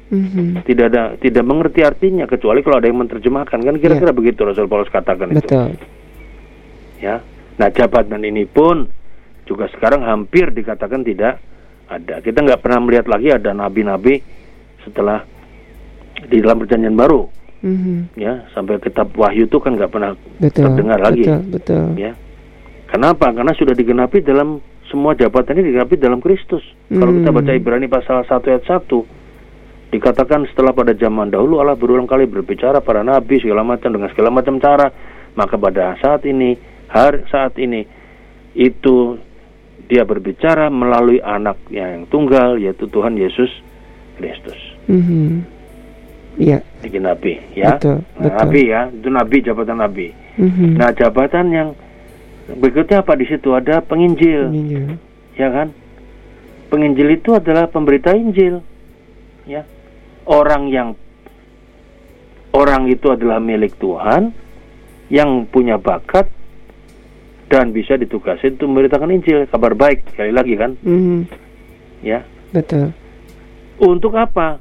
[0.05, 0.61] Mhm.
[0.69, 3.57] tidak ada tidak mengerti artinya kecuali kalau ada yang menerjemahkan.
[3.57, 5.41] Kan kira-kira begitu Rasul Paulus katakan itu.
[5.41, 5.73] Betul.
[6.99, 7.23] ya.
[7.55, 8.85] Nah jabatan ini pun
[9.47, 11.39] juga sekarang hampir dikatakan tidak
[11.87, 12.19] ada.
[12.19, 14.19] Kita nggak pernah melihat lagi ada nabi-nabi
[14.85, 15.25] setelah
[16.25, 17.27] di dalam perjanjian baru
[17.59, 18.13] Mhm.
[18.13, 20.69] ya sampai kitab wahyu itu kan nggak pernah Betul.
[20.69, 21.85] terdengar lagi Betul, betul.
[21.97, 22.13] ya
[22.85, 27.37] kenapa karena sudah digenapi dalam semua jabatan ini digenapi dalam Kristus kalau kita Hmm.
[27.41, 29.01] baca Ibrani pasal 1 ayat 1
[29.89, 34.29] dikatakan setelah pada zaman dahulu Allah berulang kali berbicara para nabi segala macam dengan segala
[34.29, 34.91] macam cara
[35.33, 36.53] maka pada saat ini
[36.85, 37.81] hari saat ini
[38.53, 39.17] itu
[39.85, 43.49] dia berbicara melalui anak yang tunggal yaitu Tuhan Yesus
[44.15, 44.57] Kristus
[44.87, 45.53] Mhm.
[46.35, 46.59] Iya.
[46.83, 48.37] digenapi ya Betul, Nah, betul.
[48.37, 50.75] nabi ya itu nabi jabatan nabi Mhm.
[50.75, 51.69] Nah, jabatan yang
[52.51, 54.99] berikutnya apa di situ ada penginjil, Injil.
[55.33, 55.71] ya kan?
[56.67, 58.59] Penginjil itu adalah pemberita Injil.
[59.47, 59.63] Ya.
[60.27, 60.99] Orang yang
[62.51, 64.35] orang itu adalah milik Tuhan
[65.07, 66.27] yang punya bakat
[67.47, 71.19] dan bisa ditugasi untuk memberitakan Injil, kabar baik sekali lagi kan, Mhm.
[72.01, 72.27] ya.
[72.51, 72.91] Betul.
[73.77, 74.59] Untuk apa?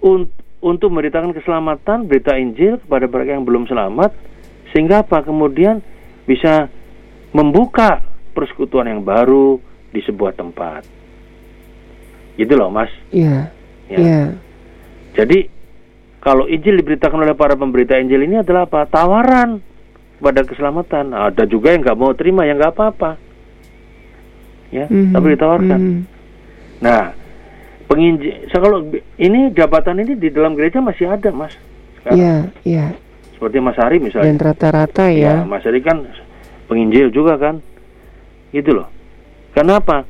[0.00, 4.12] Un- untuk memberitakan keselamatan, berita Injil kepada mereka yang belum selamat,
[4.72, 5.24] sehingga apa?
[5.24, 5.80] Kemudian
[6.28, 6.68] bisa
[7.32, 8.04] membuka
[8.36, 9.56] persekutuan yang baru
[9.90, 10.84] di sebuah tempat.
[12.36, 12.92] Gitu loh, Mas.
[13.10, 13.52] Iya.
[13.90, 13.98] Ya.
[13.98, 14.22] Iya.
[15.16, 15.38] Jadi
[16.20, 18.84] kalau Injil diberitakan oleh para pemberita Injil ini adalah apa?
[18.86, 19.60] Tawaran
[20.20, 21.16] pada keselamatan.
[21.16, 23.16] Ada juga yang nggak mau terima, yang nggak apa-apa.
[24.70, 25.10] Ya, Mhm.
[25.10, 25.80] tapi ditawarkan.
[25.82, 26.00] Mhm.
[26.78, 27.00] Nah,
[27.90, 28.86] penginjil, so, kalau
[29.18, 31.58] ini jabatan ini di dalam gereja masih ada, Mas.
[32.06, 32.94] Iya, iya.
[33.34, 34.30] Seperti Mas Hari misalnya.
[34.30, 35.48] Dan rata-rata Ya, ya.
[35.48, 36.06] Mas Hari kan
[36.70, 37.58] penginjil juga kan.
[38.54, 38.86] Gitu loh.
[39.50, 40.06] Kenapa?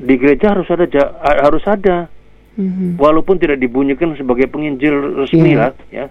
[0.00, 0.88] Di gereja harus ada
[1.44, 2.08] harus ada
[2.52, 3.00] Mhm.
[3.00, 5.58] walaupun tidak dibunyikan sebagai penginjil resmi Iya.
[5.60, 6.06] lah ya.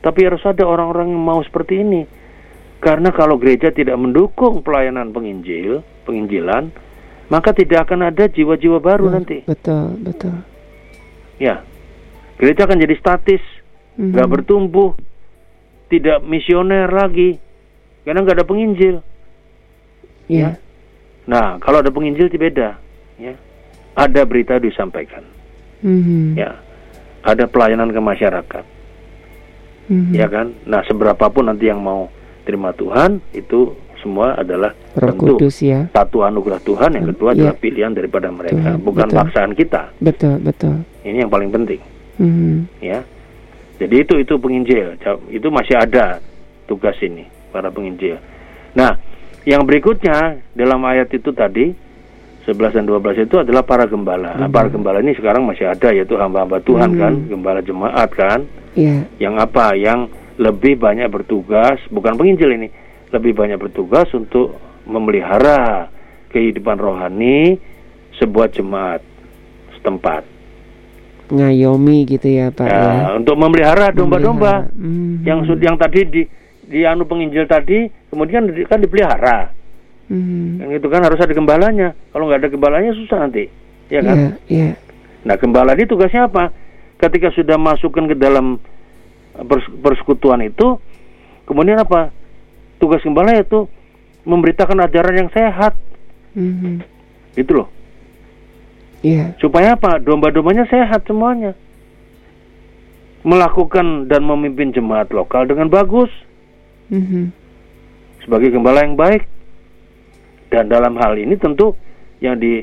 [0.00, 2.02] Tapi harus ada orang-orang yang mau seperti ini.
[2.80, 6.72] Karena kalau gereja tidak mendukung pelayanan penginjil, penginjilan,
[7.30, 9.46] maka tidak akan ada jiwa-jiwa baru Nah, nanti.
[9.46, 10.34] Betul, betul.
[11.38, 11.62] Ya.
[12.36, 13.40] Gereja akan jadi statis,
[13.96, 14.12] Mhm.
[14.12, 14.92] nggak bertumbuh,
[15.88, 17.38] tidak misioner lagi.
[18.00, 19.04] karena nggak ada penginjil.
[20.24, 20.40] Iya.
[20.40, 20.50] Ya.
[21.28, 22.80] Nah, kalau ada penginjil itu beda,
[23.20, 23.36] ya.
[23.92, 25.20] Ada berita disampaikan,
[25.84, 26.32] Mhm.
[26.34, 26.56] ya.
[27.20, 28.64] Ada pelayanan ke masyarakat,
[29.92, 30.16] Mhm.
[30.16, 30.56] ya kan.
[30.64, 32.08] Nah, seberapapun nanti yang mau
[32.48, 35.86] terima Tuhan itu semua adalah Roh tentu Kudus ya.
[35.88, 36.90] satu anugerah Tuhan.
[36.92, 37.36] Yang kedua Iya.
[37.38, 39.18] adalah pilihan daripada mereka, Tuhan, bukan betul.
[39.20, 39.82] paksaan kita.
[40.00, 40.74] Betul, betul.
[41.00, 41.80] Ini yang paling penting,
[42.16, 42.56] Mhm.
[42.80, 43.00] ya.
[43.76, 46.20] Jadi itu itu penginjil, itu masih ada
[46.64, 48.20] tugas ini para penginjil.
[48.72, 48.92] Nah,
[49.42, 51.72] yang berikutnya dalam ayat itu tadi
[52.44, 54.36] 11 dan 12 itu adalah para gembala.
[54.36, 56.98] Nah, para gembala ini sekarang masih ada yaitu hamba-hamba Tuhan Mhm.
[56.98, 59.08] kan, gembala jemaat kan, Iya.
[59.16, 59.72] yang apa?
[59.72, 62.68] Yang lebih banyak bertugas, bukan penginjil ini,
[63.10, 64.54] lebih banyak bertugas untuk
[64.84, 65.90] memelihara
[66.28, 67.58] kehidupan rohani
[68.16, 69.02] sebuah jemaat
[69.74, 70.22] setempat.
[71.30, 72.74] Ngayomi gitu ya, Pak ya.
[72.74, 74.66] Ya, untuk memelihara domba-domba.
[74.72, 75.22] Mhm.
[75.22, 76.22] yang yang tadi di
[76.64, 79.50] di anu penginjil tadi kemudian di- kan dipelihara
[80.06, 80.58] Mhm.
[80.58, 83.50] yang itu kan harus ada gembalanya kalau nggak ada gembalanya susah nanti
[83.86, 84.70] ya kan Iya, iya.
[85.20, 86.54] nah gembala ini tugasnya apa
[86.96, 88.62] ketika sudah masukkan ke dalam
[89.40, 90.78] pers- persekutuan itu
[91.42, 92.14] kemudian apa
[92.80, 93.68] tugas gembala itu
[94.24, 95.76] memberitakan ajaran yang sehat.
[96.30, 96.82] Mhm.
[97.34, 97.68] gitu loh.
[99.00, 99.32] Iya.
[99.40, 99.96] supaya apa?
[99.96, 101.56] Domba-dombanya sehat semuanya.
[103.24, 106.10] Melakukan dan memimpin jemaat lokal dengan bagus.
[106.90, 107.32] Mhm.
[108.20, 109.24] sebagai gembala yang baik.
[110.52, 111.72] Dan dalam hal ini tentu
[112.20, 112.60] yang di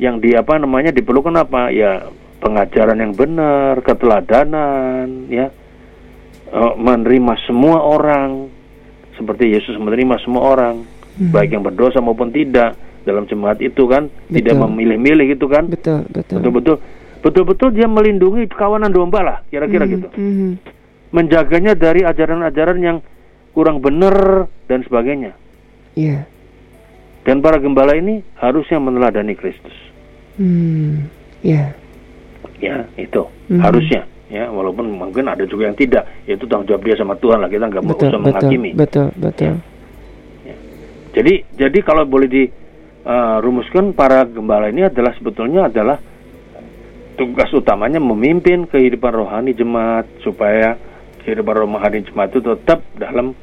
[0.00, 1.68] yang di apa namanya diperlukan apa?
[1.68, 2.08] Ya
[2.40, 5.52] pengajaran yang benar keteladanan ya.
[6.50, 8.48] Eh, menerima semua orang
[9.20, 10.80] seperti Yesus menerima semua orang
[11.20, 11.30] Mhm.
[11.30, 12.72] baik yang berdosa maupun tidak
[13.04, 14.64] dalam jemaat itu kan tidak Betul.
[14.66, 16.40] memilih-milih gitu kan Betul, betul.
[16.40, 16.76] betul-betul
[17.20, 20.50] betul-betul dia melindungi kawanan domba lah kira-kira Mhm, gitu mhm.
[21.10, 22.98] menjaganya dari ajaran-ajaran yang
[23.52, 25.36] kurang benar dan sebagainya
[25.92, 26.24] Iya.
[27.20, 29.74] Dan para gembala ini harusnya meneladani Kristus.
[30.38, 31.10] Hmm.
[31.42, 31.76] Iya.
[32.56, 33.60] Ya, itu Mhm.
[33.60, 34.00] harusnya.
[34.30, 36.06] Ya, walaupun mungkin ada juga yang tidak.
[36.24, 37.50] Yaitu tanggung jawab dia sama Tuhan lah.
[37.50, 38.70] Kita nggak mau usah menghakimi.
[38.78, 39.58] betul, betul.
[41.10, 45.98] Jadi, jadi kalau boleh dirumuskan para gembala ini adalah sebetulnya adalah
[47.18, 50.78] tugas utamanya memimpin kehidupan rohani jemaat supaya
[51.26, 53.34] kehidupan rohani jemaat itu tetap dalam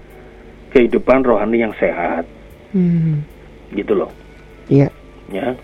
[0.72, 2.24] kehidupan rohani yang sehat,
[2.72, 3.22] Hmm.
[3.76, 4.12] gitu loh.
[4.72, 4.88] Iya.
[5.30, 5.56] ya.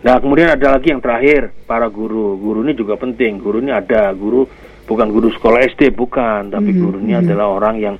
[0.00, 2.40] Nah, kemudian ada lagi yang terakhir, para guru.
[2.40, 3.36] Guru ini juga penting.
[3.36, 4.48] Guru ini ada guru
[4.88, 7.20] bukan guru sekolah SD, bukan, tapi Mhm, guru ini mhm.
[7.28, 7.96] adalah orang yang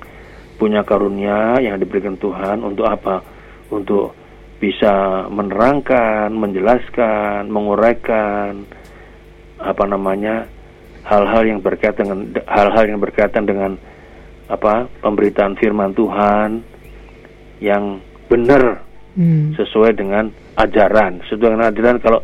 [0.57, 3.21] punya karunia yang diberikan Tuhan untuk apa?
[3.69, 4.17] Untuk
[4.57, 8.65] bisa menerangkan, menjelaskan, menguraikan
[9.61, 10.45] apa namanya?
[11.01, 13.71] hal-hal yang berkaitan dengan hal-hal yang berkaitan dengan
[14.45, 14.85] apa?
[15.01, 16.61] pemberitaan firman Tuhan
[17.61, 19.51] yang benar Hmm.
[19.59, 21.21] sesuai dengan ajaran.
[21.25, 22.19] Sesuai dengan ajaran kalau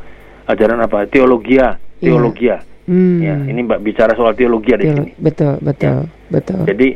[0.46, 1.06] ajaran apa?
[1.06, 2.04] Teologia, Iya.
[2.04, 2.56] teologia.
[2.88, 3.20] Hmm.
[3.20, 5.12] Ya, ini Mbak bicara soal teologia di Betul, sini.
[5.20, 5.98] betul, betul,
[6.32, 6.62] betul.
[6.64, 6.88] Jadi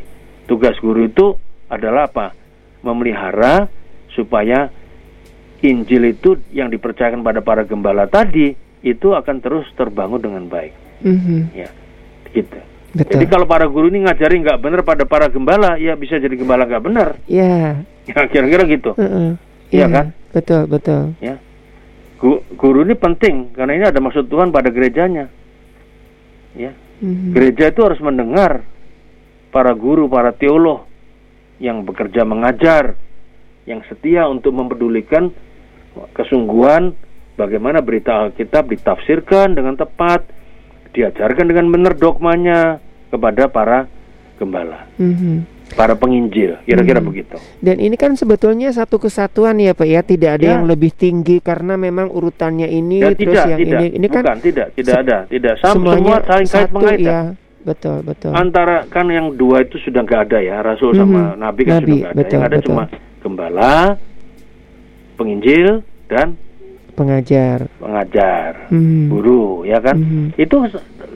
[0.46, 1.36] tugas guru itu
[1.68, 2.32] adalah apa?
[2.80, 3.68] Memelihara
[4.08, 4.72] supaya
[5.62, 8.50] Injil itu yang dipercayakan pada para gembala tadi
[8.82, 10.74] itu akan terus terbangun dengan baik.
[11.04, 11.54] Mhm.
[11.54, 11.68] Ya,
[12.32, 12.58] gitu.
[12.92, 13.12] Betul.
[13.14, 16.66] Jadi kalau para guru ini ngajari nggak benar pada para gembala, ya bisa jadi gembala
[16.66, 17.08] nggak benar.
[17.28, 17.78] Ya.
[18.02, 18.98] Ya kira-kira gitu.
[18.98, 19.38] heeh.
[19.72, 20.06] Iya Ya, kan?
[20.30, 21.02] Betul, betul.
[21.18, 21.36] ya
[22.16, 25.26] Gu- guru ini penting karena ini ada maksud Tuhan pada gerejanya
[26.54, 26.70] ya
[27.00, 27.32] Mhm.
[27.32, 28.62] gereja itu harus mendengar
[29.50, 30.86] para guru para teolog
[31.58, 32.94] yang bekerja mengajar
[33.64, 35.34] yang setia untuk mempedulikan
[36.12, 36.94] kesungguhan
[37.34, 40.22] bagaimana berita Alkitab ditafsirkan dengan tepat
[40.92, 43.90] diajarkan dengan benar dogmanya kepada para
[44.36, 45.61] gembala Mhm.
[45.72, 47.08] Para penginjil kira-kira Hmm.
[47.08, 50.50] begitu Dan ini kan sebetulnya satu kesatuan ya Pak ya, tidak ada Ya.
[50.54, 54.22] yang lebih tinggi karena memang urutannya ini ya terus tidak yang tidak ini ini kan
[54.22, 57.20] bukan tidak tidak se- ada tidak Sam- semua semuanya saling kait mengait ya.
[57.62, 58.32] Betul, betul.
[58.32, 61.38] antara kan yang dua itu sudah nggak ada ya rasul sama Mhm.
[61.38, 62.66] nabi kan Nabi, sudah nggak ada betul, yang ada betul.
[62.68, 62.84] cuma
[63.18, 63.72] gembala
[65.14, 65.68] penginjil
[66.06, 66.28] dan
[66.92, 67.70] Pengajar.
[67.78, 69.08] pengajar Mhm.
[69.08, 70.26] guru ya kan Mhm.
[70.36, 70.56] itu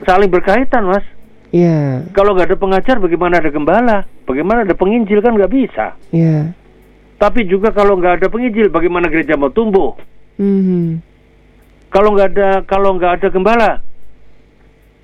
[0.03, 1.05] saling berkaitan mas
[1.49, 6.51] Ya, kalau nggak ada pengajar bagaimana ada gembala bagaimana ada penginjil kan nggak bisa ya.
[7.15, 9.95] tapi juga kalau nggak ada penginjil bagaimana gereja mau tumbuh
[10.35, 10.99] Mhm.
[11.87, 13.71] kalau nggak ada kalau nggak ada gembala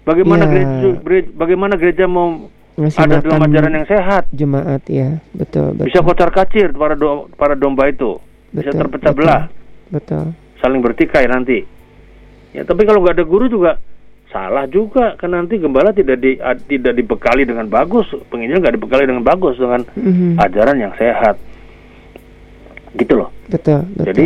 [0.04, 0.50] bagaimana Ya.
[0.52, 5.22] gereja gere- bagaimana gereja mau Ngasih ada dalam ajaran yang sehat jemaat ya.
[5.32, 5.86] Betul, betul.
[5.88, 8.18] bisa kocar kacir para do- para domba itu
[8.50, 9.20] bisa Betul, terpecah betul.
[9.22, 9.44] belah
[9.88, 10.26] Betul.
[10.58, 11.64] saling bertikai nanti
[12.52, 13.78] ya tapi kalau nggak ada guru juga
[14.34, 19.22] salah juga kan nanti gembala tidak di tidak dibekali dengan bagus penginjil nggak dibekali dengan
[19.22, 20.42] bagus dengan mm-hmm.
[20.42, 21.38] ajaran yang sehat.
[22.98, 23.30] Gitu loh.
[23.46, 24.06] Betul, betul.
[24.10, 24.26] Jadi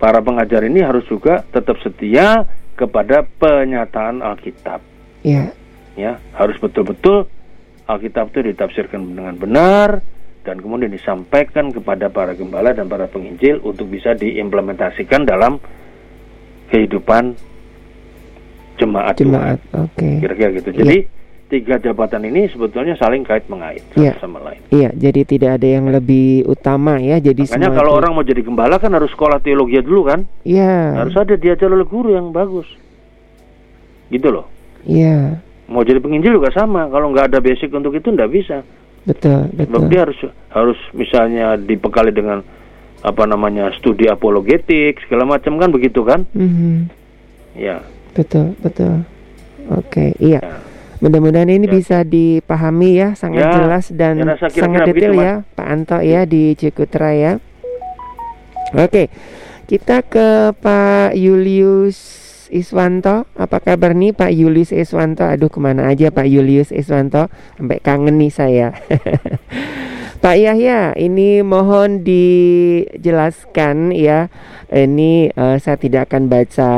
[0.00, 4.80] para pengajar ini harus juga tetap setia kepada penyataan Alkitab.
[5.20, 5.52] Ya.
[5.92, 7.28] Ya harus betul-betul
[7.84, 10.00] Alkitab itu ditafsirkan dengan benar
[10.42, 15.60] dan kemudian disampaikan kepada para gembala dan para penginjil untuk bisa diimplementasikan dalam
[16.72, 17.36] kehidupan
[18.82, 19.14] jemaat.
[19.16, 19.94] Jemaat, oke.
[19.94, 20.14] Okay.
[20.18, 20.68] Kira-kira gitu.
[20.74, 20.78] Iya.
[20.82, 21.48] Jadi yeah.
[21.52, 24.16] tiga jabatan ini sebetulnya saling kait mengait satu yeah.
[24.18, 24.60] sama lain.
[24.74, 27.22] Iya, jadi tidak ada yang lebih utama ya.
[27.22, 27.98] Jadi Makanya kalau itu...
[28.02, 30.20] orang mau jadi gembala kan harus sekolah teologi dulu kan?
[30.42, 30.66] Iya.
[30.66, 30.86] Yeah.
[31.06, 32.66] Harus ada diajar oleh guru yang bagus.
[34.10, 34.50] Gitu loh.
[34.84, 35.38] Iya.
[35.38, 35.70] Yeah.
[35.70, 36.90] Mau jadi penginjil juga sama.
[36.90, 38.60] Kalau nggak ada basic untuk itu nggak bisa.
[39.02, 39.66] Betul, betul.
[39.66, 40.18] Sebab dia harus
[40.54, 42.44] harus misalnya dibekali dengan
[43.02, 46.22] apa namanya studi apologetik segala macam kan begitu kan?
[46.32, 46.76] Mm -hmm.
[47.58, 47.82] Ya.
[48.12, 49.08] Betul, betul.
[49.72, 50.40] Oke, iya.
[50.40, 50.60] Ya.
[51.02, 51.72] Mudah-mudahan ini ya.
[51.74, 56.54] bisa dipahami ya, sangat ya, jelas dan ya, sangat detail ya, Pak Anto ya di
[56.54, 57.42] Cikutra ya.
[58.78, 59.10] Oke,
[59.66, 62.22] kita ke Pak Julius
[62.54, 63.26] Iswanto.
[63.34, 65.26] Apa kabar nih Pak Julius Iswanto?
[65.26, 67.32] Aduh ke mana aja Pak Julius Iswanto?
[67.58, 68.76] Sampai kangen nih saya.
[70.22, 74.30] Pak Yahya, ini mohon dijelaskan ya.
[74.70, 76.70] Ini uh, saya tidak akan baca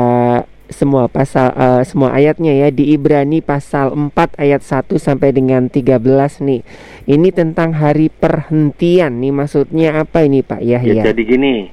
[0.69, 6.01] semua pasal uh, semua ayatnya ya di Ibrani pasal 4 ayat 1 sampai dengan 13
[6.41, 6.61] nih.
[7.05, 11.05] Ini tentang hari perhentian nih maksudnya apa ini Pak Yahya?
[11.05, 11.69] Ya, jadi gini.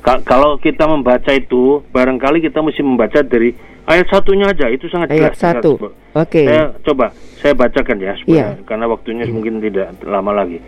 [0.00, 3.52] Ka kalau kita membaca itu barangkali kita mesti membaca dari
[3.84, 5.36] ayat satunya aja itu sangat ayat jelas.
[5.36, 5.72] Ayat satu.
[5.76, 5.92] Oke.
[6.14, 6.46] Okay.
[6.48, 7.06] Saya coba
[7.40, 8.64] saya bacakan ya supaya yeah.
[8.64, 9.32] karena waktunya hmm.
[9.36, 10.58] mungkin tidak lama lagi.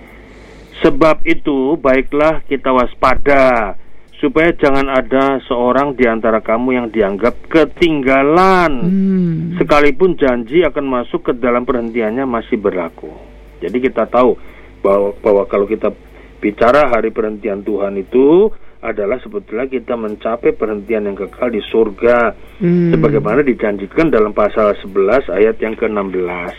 [0.85, 3.75] Sebab itu baiklah kita waspada
[4.23, 9.59] supaya jangan ada seorang di antara kamu yang dianggap ketinggalan hmm.
[9.59, 13.11] sekalipun janji akan masuk ke dalam perhentiannya masih berlaku.
[13.59, 14.39] Jadi kita tahu
[14.79, 15.91] bahwa bahwa kalau kita
[16.39, 18.47] bicara hari perhentian Tuhan itu
[18.83, 22.95] adalah sebetulnya kita mencapai perhentian yang kekal di surga hmm.
[22.95, 26.55] sebagaimana dijanjikan dalam pasal 11 ayat yang ke-16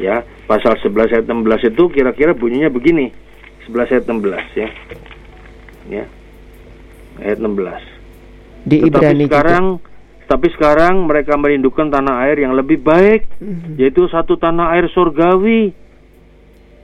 [0.00, 3.12] ya pasal 11 ayat 16 itu kira-kira bunyinya begini
[3.68, 4.68] 11 ayat 16 ya
[5.92, 6.04] ya
[7.22, 8.68] ayat 16.
[8.68, 10.26] Di Tetapi Ibrani sekarang juga.
[10.28, 13.74] tapi sekarang mereka merindukan tanah air yang lebih baik, mm-hmm.
[13.80, 15.72] yaitu satu tanah air surgawi.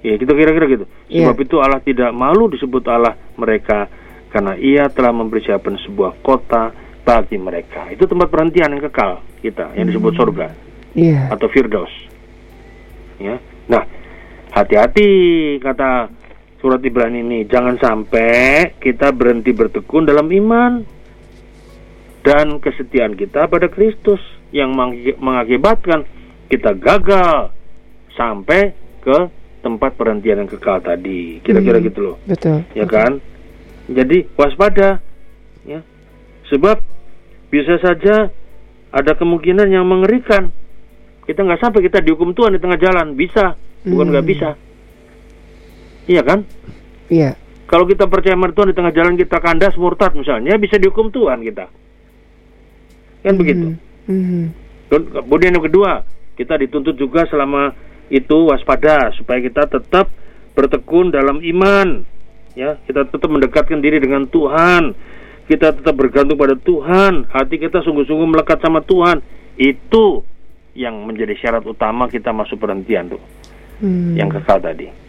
[0.05, 0.85] Ya, kita kira-kira gitu.
[1.09, 1.33] Yeah.
[1.33, 3.89] Sebab itu Allah tidak malu disebut Allah mereka
[4.29, 7.89] karena Ia telah mempersiapkan sebuah kota bagi mereka.
[7.89, 10.21] Itu tempat perhentian yang kekal kita, yang disebut mm-hmm.
[10.21, 10.47] surga.
[10.95, 11.33] Yeah.
[11.33, 11.93] Atau Firdaus.
[13.19, 13.41] Ya.
[13.67, 13.83] Nah,
[14.53, 15.09] hati-hati
[15.59, 16.14] kata
[16.65, 17.45] surat Ibrani ini.
[17.45, 20.81] Jangan sampai kita berhenti bertekun dalam iman
[22.25, 24.17] dan kesetiaan kita pada Kristus
[24.49, 24.73] yang
[25.21, 26.09] mengakibatkan
[26.49, 27.53] kita gagal
[28.17, 28.73] sampai
[29.05, 29.19] ke
[29.61, 31.45] tempat perhentian yang kekal tadi.
[31.45, 32.17] Kira-kira hmm, gitu loh.
[32.25, 32.65] Betul.
[32.73, 33.21] Ya kan?
[33.85, 35.05] Jadi waspada
[35.69, 35.85] ya.
[36.49, 36.81] Sebab
[37.53, 38.33] bisa saja
[38.89, 40.49] ada kemungkinan yang mengerikan.
[41.29, 44.33] Kita nggak sampai kita dihukum Tuhan di tengah jalan, bisa, bukan nggak hmm.
[44.33, 44.51] bisa.
[46.05, 46.45] Iya kan?
[47.09, 47.37] Iya.
[47.65, 51.41] Kalau kita percaya sama Tuhan di tengah jalan kita kandas murtad misalnya bisa dihukum Tuhan
[51.41, 51.67] kita.
[51.69, 53.41] Kan mm -hmm.
[53.41, 53.67] begitu.
[54.05, 54.45] Mm -hmm.
[54.93, 56.05] Kemudian yang kedua,
[56.37, 57.73] kita dituntut juga selama
[58.13, 60.13] itu waspada supaya kita tetap
[60.53, 62.05] bertekun dalam iman.
[62.55, 64.95] Ya, kita tetap mendekatkan diri dengan Tuhan.
[65.51, 67.27] Kita tetap bergantung pada Tuhan.
[67.27, 69.19] Hati kita sungguh-sungguh melekat sama Tuhan.
[69.59, 70.23] Itu
[70.79, 73.23] yang menjadi syarat utama kita masuk perhentian tuh.
[73.83, 74.15] Hmm.
[74.15, 75.04] Yang kekal tadi.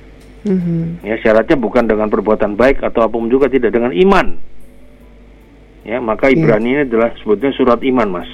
[0.46, 1.02] Mm-hmm.
[1.02, 4.38] Ya syaratnya bukan dengan perbuatan baik atau apa pun juga tidak dengan iman.
[5.82, 6.38] Ya maka iya.
[6.38, 6.82] Ibrani yeah.
[6.82, 8.30] ini adalah sebutnya surat iman mas.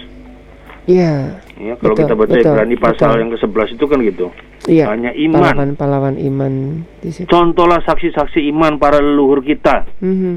[0.92, 1.40] Iya.
[1.56, 1.72] Yeah.
[1.72, 3.20] Ya kalau betul, kita baca betul, Ibrani pasal betul.
[3.20, 4.28] yang ke-11 itu kan gitu.
[4.68, 4.86] Iya.
[4.92, 5.40] Hanya iman.
[5.40, 6.54] Pahlawan-pahlawan iman
[7.00, 7.28] di situ.
[7.32, 9.88] Contohlah saksi-saksi iman para leluhur kita.
[10.04, 10.36] Mm-hmm.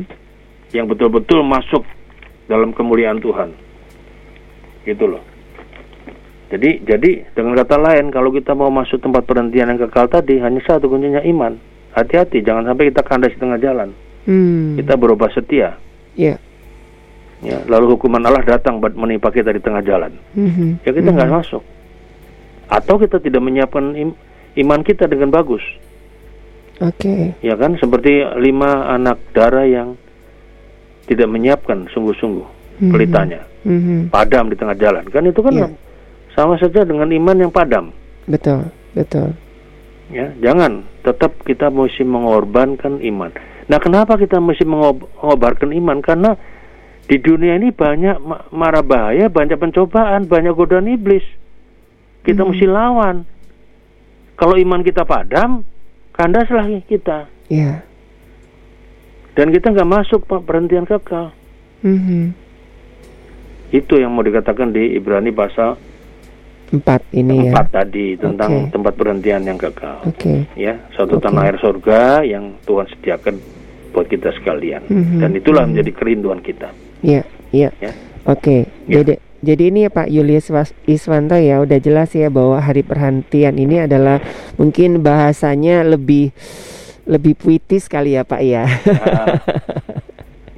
[0.75, 1.83] Yang betul-betul masuk
[2.47, 3.51] dalam kemuliaan Tuhan.
[4.87, 5.34] Gitu loh.
[6.53, 10.61] Jadi jadi dengan kata lain kalau kita mau masuk tempat perhentian yang kekal tadi hanya
[10.61, 11.57] satu kuncinya iman.
[11.97, 13.95] Hati-hati jangan sampai kita kandas di tengah jalan.
[14.29, 14.77] Hmm.
[14.77, 15.79] Kita berubah setia.
[16.19, 16.37] Iya.
[16.37, 16.39] Yeah.
[17.45, 20.17] Ya, lalu hukuman Allah datang buat menimpa kita di tengah jalan.
[20.33, 20.81] Mm-hmm.
[20.81, 21.45] Ya kita nggak mm-hmm.
[21.45, 21.63] masuk.
[22.73, 24.17] Atau kita tidak menyiapkan im-
[24.65, 25.61] iman kita dengan bagus.
[26.81, 27.05] Oke.
[27.05, 27.23] Okay.
[27.45, 30.01] Ya kan seperti lima anak darah yang
[31.05, 32.91] tidak menyiapkan sungguh-sungguh mm-hmm.
[32.97, 33.45] pelitanya.
[33.69, 34.09] Mm-hmm.
[34.09, 35.05] Padam di tengah jalan.
[35.13, 35.73] Kan itu kan yeah
[36.35, 37.95] sama saja dengan iman yang padam.
[38.27, 39.33] Betul, betul.
[40.13, 43.33] Ya, jangan tetap kita mesti mengorbankan iman.
[43.65, 45.99] Nah, kenapa kita mesti mengorbankan iman?
[46.05, 46.37] Karena
[47.09, 48.21] di dunia ini banyak
[48.53, 51.25] mara bahaya, banyak pencobaan, banyak godaan iblis.
[52.21, 52.49] Kita hmm.
[52.53, 53.17] mesti lawan.
[54.35, 55.65] Kalau iman kita padam,
[56.13, 57.31] kandaslah kita.
[57.49, 57.63] Iya.
[57.63, 57.79] Yeah.
[59.35, 61.35] Dan kita nggak masuk pak perhentian kekal.
[61.83, 62.25] Mm-hmm.
[63.75, 65.75] Itu yang mau dikatakan di Ibrani pasal
[66.73, 67.75] empat ini empat ya.
[67.85, 68.73] tadi tentang okay.
[68.73, 70.01] tempat perhentian yang kekal.
[70.17, 70.49] Okay.
[70.57, 71.25] Ya, suatu okay.
[71.29, 73.35] tanah air surga yang Tuhan sediakan
[73.95, 74.83] buat kita sekalian.
[74.91, 75.21] Mm-hmm.
[75.23, 75.71] Dan itulah mm-hmm.
[75.71, 76.69] menjadi kerinduan kita.
[77.05, 77.23] Iya,
[77.55, 77.71] iya.
[77.79, 77.93] Ya.
[78.27, 78.41] Oke.
[78.41, 78.61] Okay.
[78.91, 78.95] Ya.
[79.03, 80.49] Jadi jadi ini ya Pak Julius
[80.89, 84.25] Iswanto ya udah jelas ya bahwa hari perhentian ini adalah
[84.57, 86.33] mungkin bahasanya lebih
[87.05, 88.65] lebih puitis kali ya Pak ya.
[88.65, 89.37] Uh,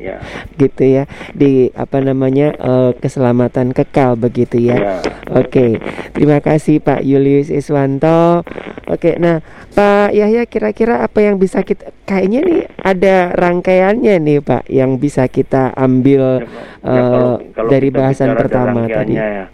[0.00, 0.22] ya.
[0.56, 4.76] Gitu ya di apa namanya uh, keselamatan kekal begitu ya.
[4.76, 4.96] ya.
[5.34, 5.70] Oke, okay.
[6.14, 8.46] terima kasih Pak Julius Iswanto.
[8.86, 9.42] Oke, okay, nah
[9.74, 15.26] Pak Yahya kira-kira apa yang bisa kita kayaknya nih ada rangkaiannya nih Pak yang bisa
[15.26, 16.46] kita ambil ya,
[16.86, 19.18] uh, kalau, kalau dari bahasan pertama tadi.
[19.18, 19.50] Ya,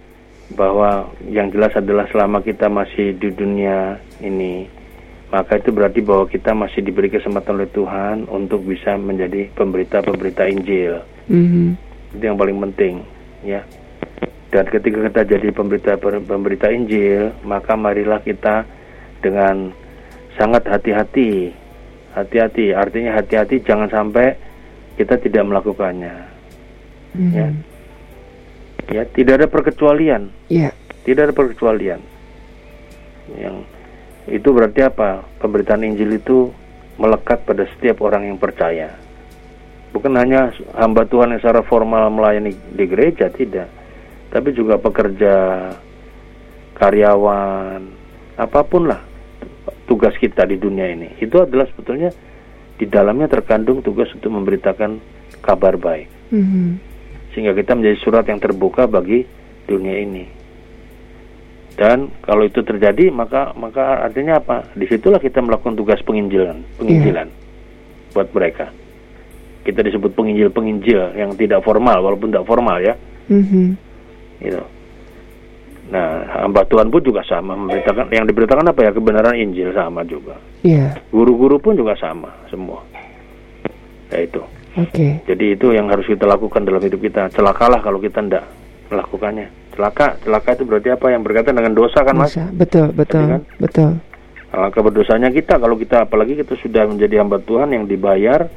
[0.52, 4.68] bahwa yang jelas adalah selama kita masih di dunia ini
[5.32, 11.00] maka itu berarti bahwa kita masih diberi kesempatan oleh Tuhan untuk bisa menjadi pemberita-pemberita Injil.
[11.32, 11.66] Mm-hmm.
[12.20, 13.00] Itu yang paling penting,
[13.40, 13.64] ya.
[14.52, 18.68] Dan ketika kita jadi pemberita pemberita Injil, maka marilah kita
[19.24, 19.72] dengan
[20.36, 21.48] sangat hati-hati,
[22.12, 22.76] hati-hati.
[22.76, 24.36] Artinya hati-hati, jangan sampai
[25.00, 26.28] kita tidak melakukannya.
[27.16, 27.32] Mm-hmm.
[28.92, 30.28] Ya, ya, tidak ada perkecualian.
[30.52, 30.76] Yeah.
[31.08, 32.04] Tidak ada perkecualian.
[33.32, 33.64] Yang
[34.30, 35.26] itu berarti apa?
[35.42, 36.54] Pemberitaan Injil itu
[37.00, 38.94] melekat pada setiap orang yang percaya.
[39.90, 43.68] Bukan hanya hamba Tuhan yang secara formal melayani di gereja, tidak.
[44.32, 45.34] Tapi juga pekerja,
[46.78, 47.80] karyawan,
[48.40, 49.02] apa pun lah
[49.84, 51.20] tugas kita di dunia ini.
[51.20, 52.08] Itu adalah sebetulnya
[52.80, 54.96] di dalamnya terkandung tugas untuk memberitakan
[55.44, 56.08] kabar baik.
[56.32, 56.68] Mm -hmm.
[57.36, 59.28] Sehingga kita menjadi surat yang terbuka bagi
[59.68, 60.41] dunia ini
[61.72, 64.68] dan kalau itu terjadi maka maka artinya apa?
[64.76, 68.12] Di situlah kita melakukan tugas penginjilan penginjilan yeah.
[68.12, 68.68] buat mereka.
[69.62, 72.92] Kita disebut penginjil penginjil yang tidak formal walaupun tidak formal ya.
[73.32, 73.66] Mm-hmm.
[74.44, 74.62] gitu.
[75.88, 78.90] Nah hamba Tuhan pun juga sama memberitakan yang diberitakan apa ya?
[78.92, 80.36] Kebenaran Injil sama juga.
[80.60, 81.00] Yeah.
[81.08, 82.84] guru-guru pun juga sama semua.
[84.12, 84.44] Ya itu.
[84.72, 84.92] Oke.
[84.92, 85.10] Okay.
[85.28, 87.32] jadi itu yang harus kita lakukan dalam hidup kita.
[87.32, 88.44] Celakalah kalau kita tidak
[88.92, 91.06] melakukannya celaka celaka itu berarti apa?
[91.10, 92.36] Yang berkaitan dengan dosa kan mas?
[92.52, 93.42] Betul betul kan?
[93.58, 93.90] betul.
[94.52, 95.56] Alangkah berdosanya kita.
[95.56, 98.52] Kalau kita apalagi kita sudah menjadi hamba Tuhan yang dibayar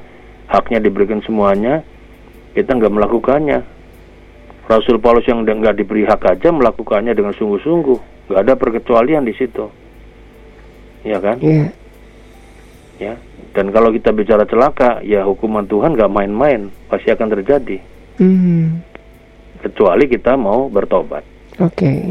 [0.46, 1.82] haknya diberikan semuanya
[2.52, 3.60] kita nggak melakukannya.
[4.66, 8.32] Rasul Paulus yang nggak diberi hak aja melakukannya dengan sungguh-sungguh.
[8.32, 9.70] Nggak ada perkecualian di situ.
[11.06, 11.38] Ya kan?
[11.38, 11.70] Yeah.
[12.98, 13.14] ya.
[13.54, 16.74] Dan kalau kita bicara celaka ya hukuman Tuhan nggak main-main.
[16.90, 17.78] Pasti akan terjadi.
[18.20, 18.95] Mm
[19.66, 21.26] kecuali kita mau bertobat.
[21.58, 21.74] Oke.
[21.74, 22.02] Okay.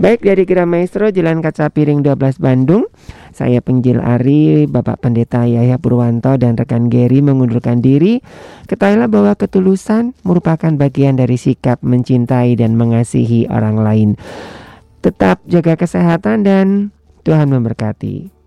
[0.00, 2.88] Baik dari Kira Maestro Jalan Kaca Piring 12 Bandung,
[3.36, 8.24] saya Penjil Ari, Bapak Pendeta Yahya Purwanto dan rekan Gary mengundurkan diri.
[8.66, 14.18] Ketahuilah bahwa ketulusan merupakan bagian dari sikap mencintai dan mengasihi orang lain.
[14.98, 16.90] Tetap jaga kesehatan dan
[17.28, 18.37] Tuhan memberkati.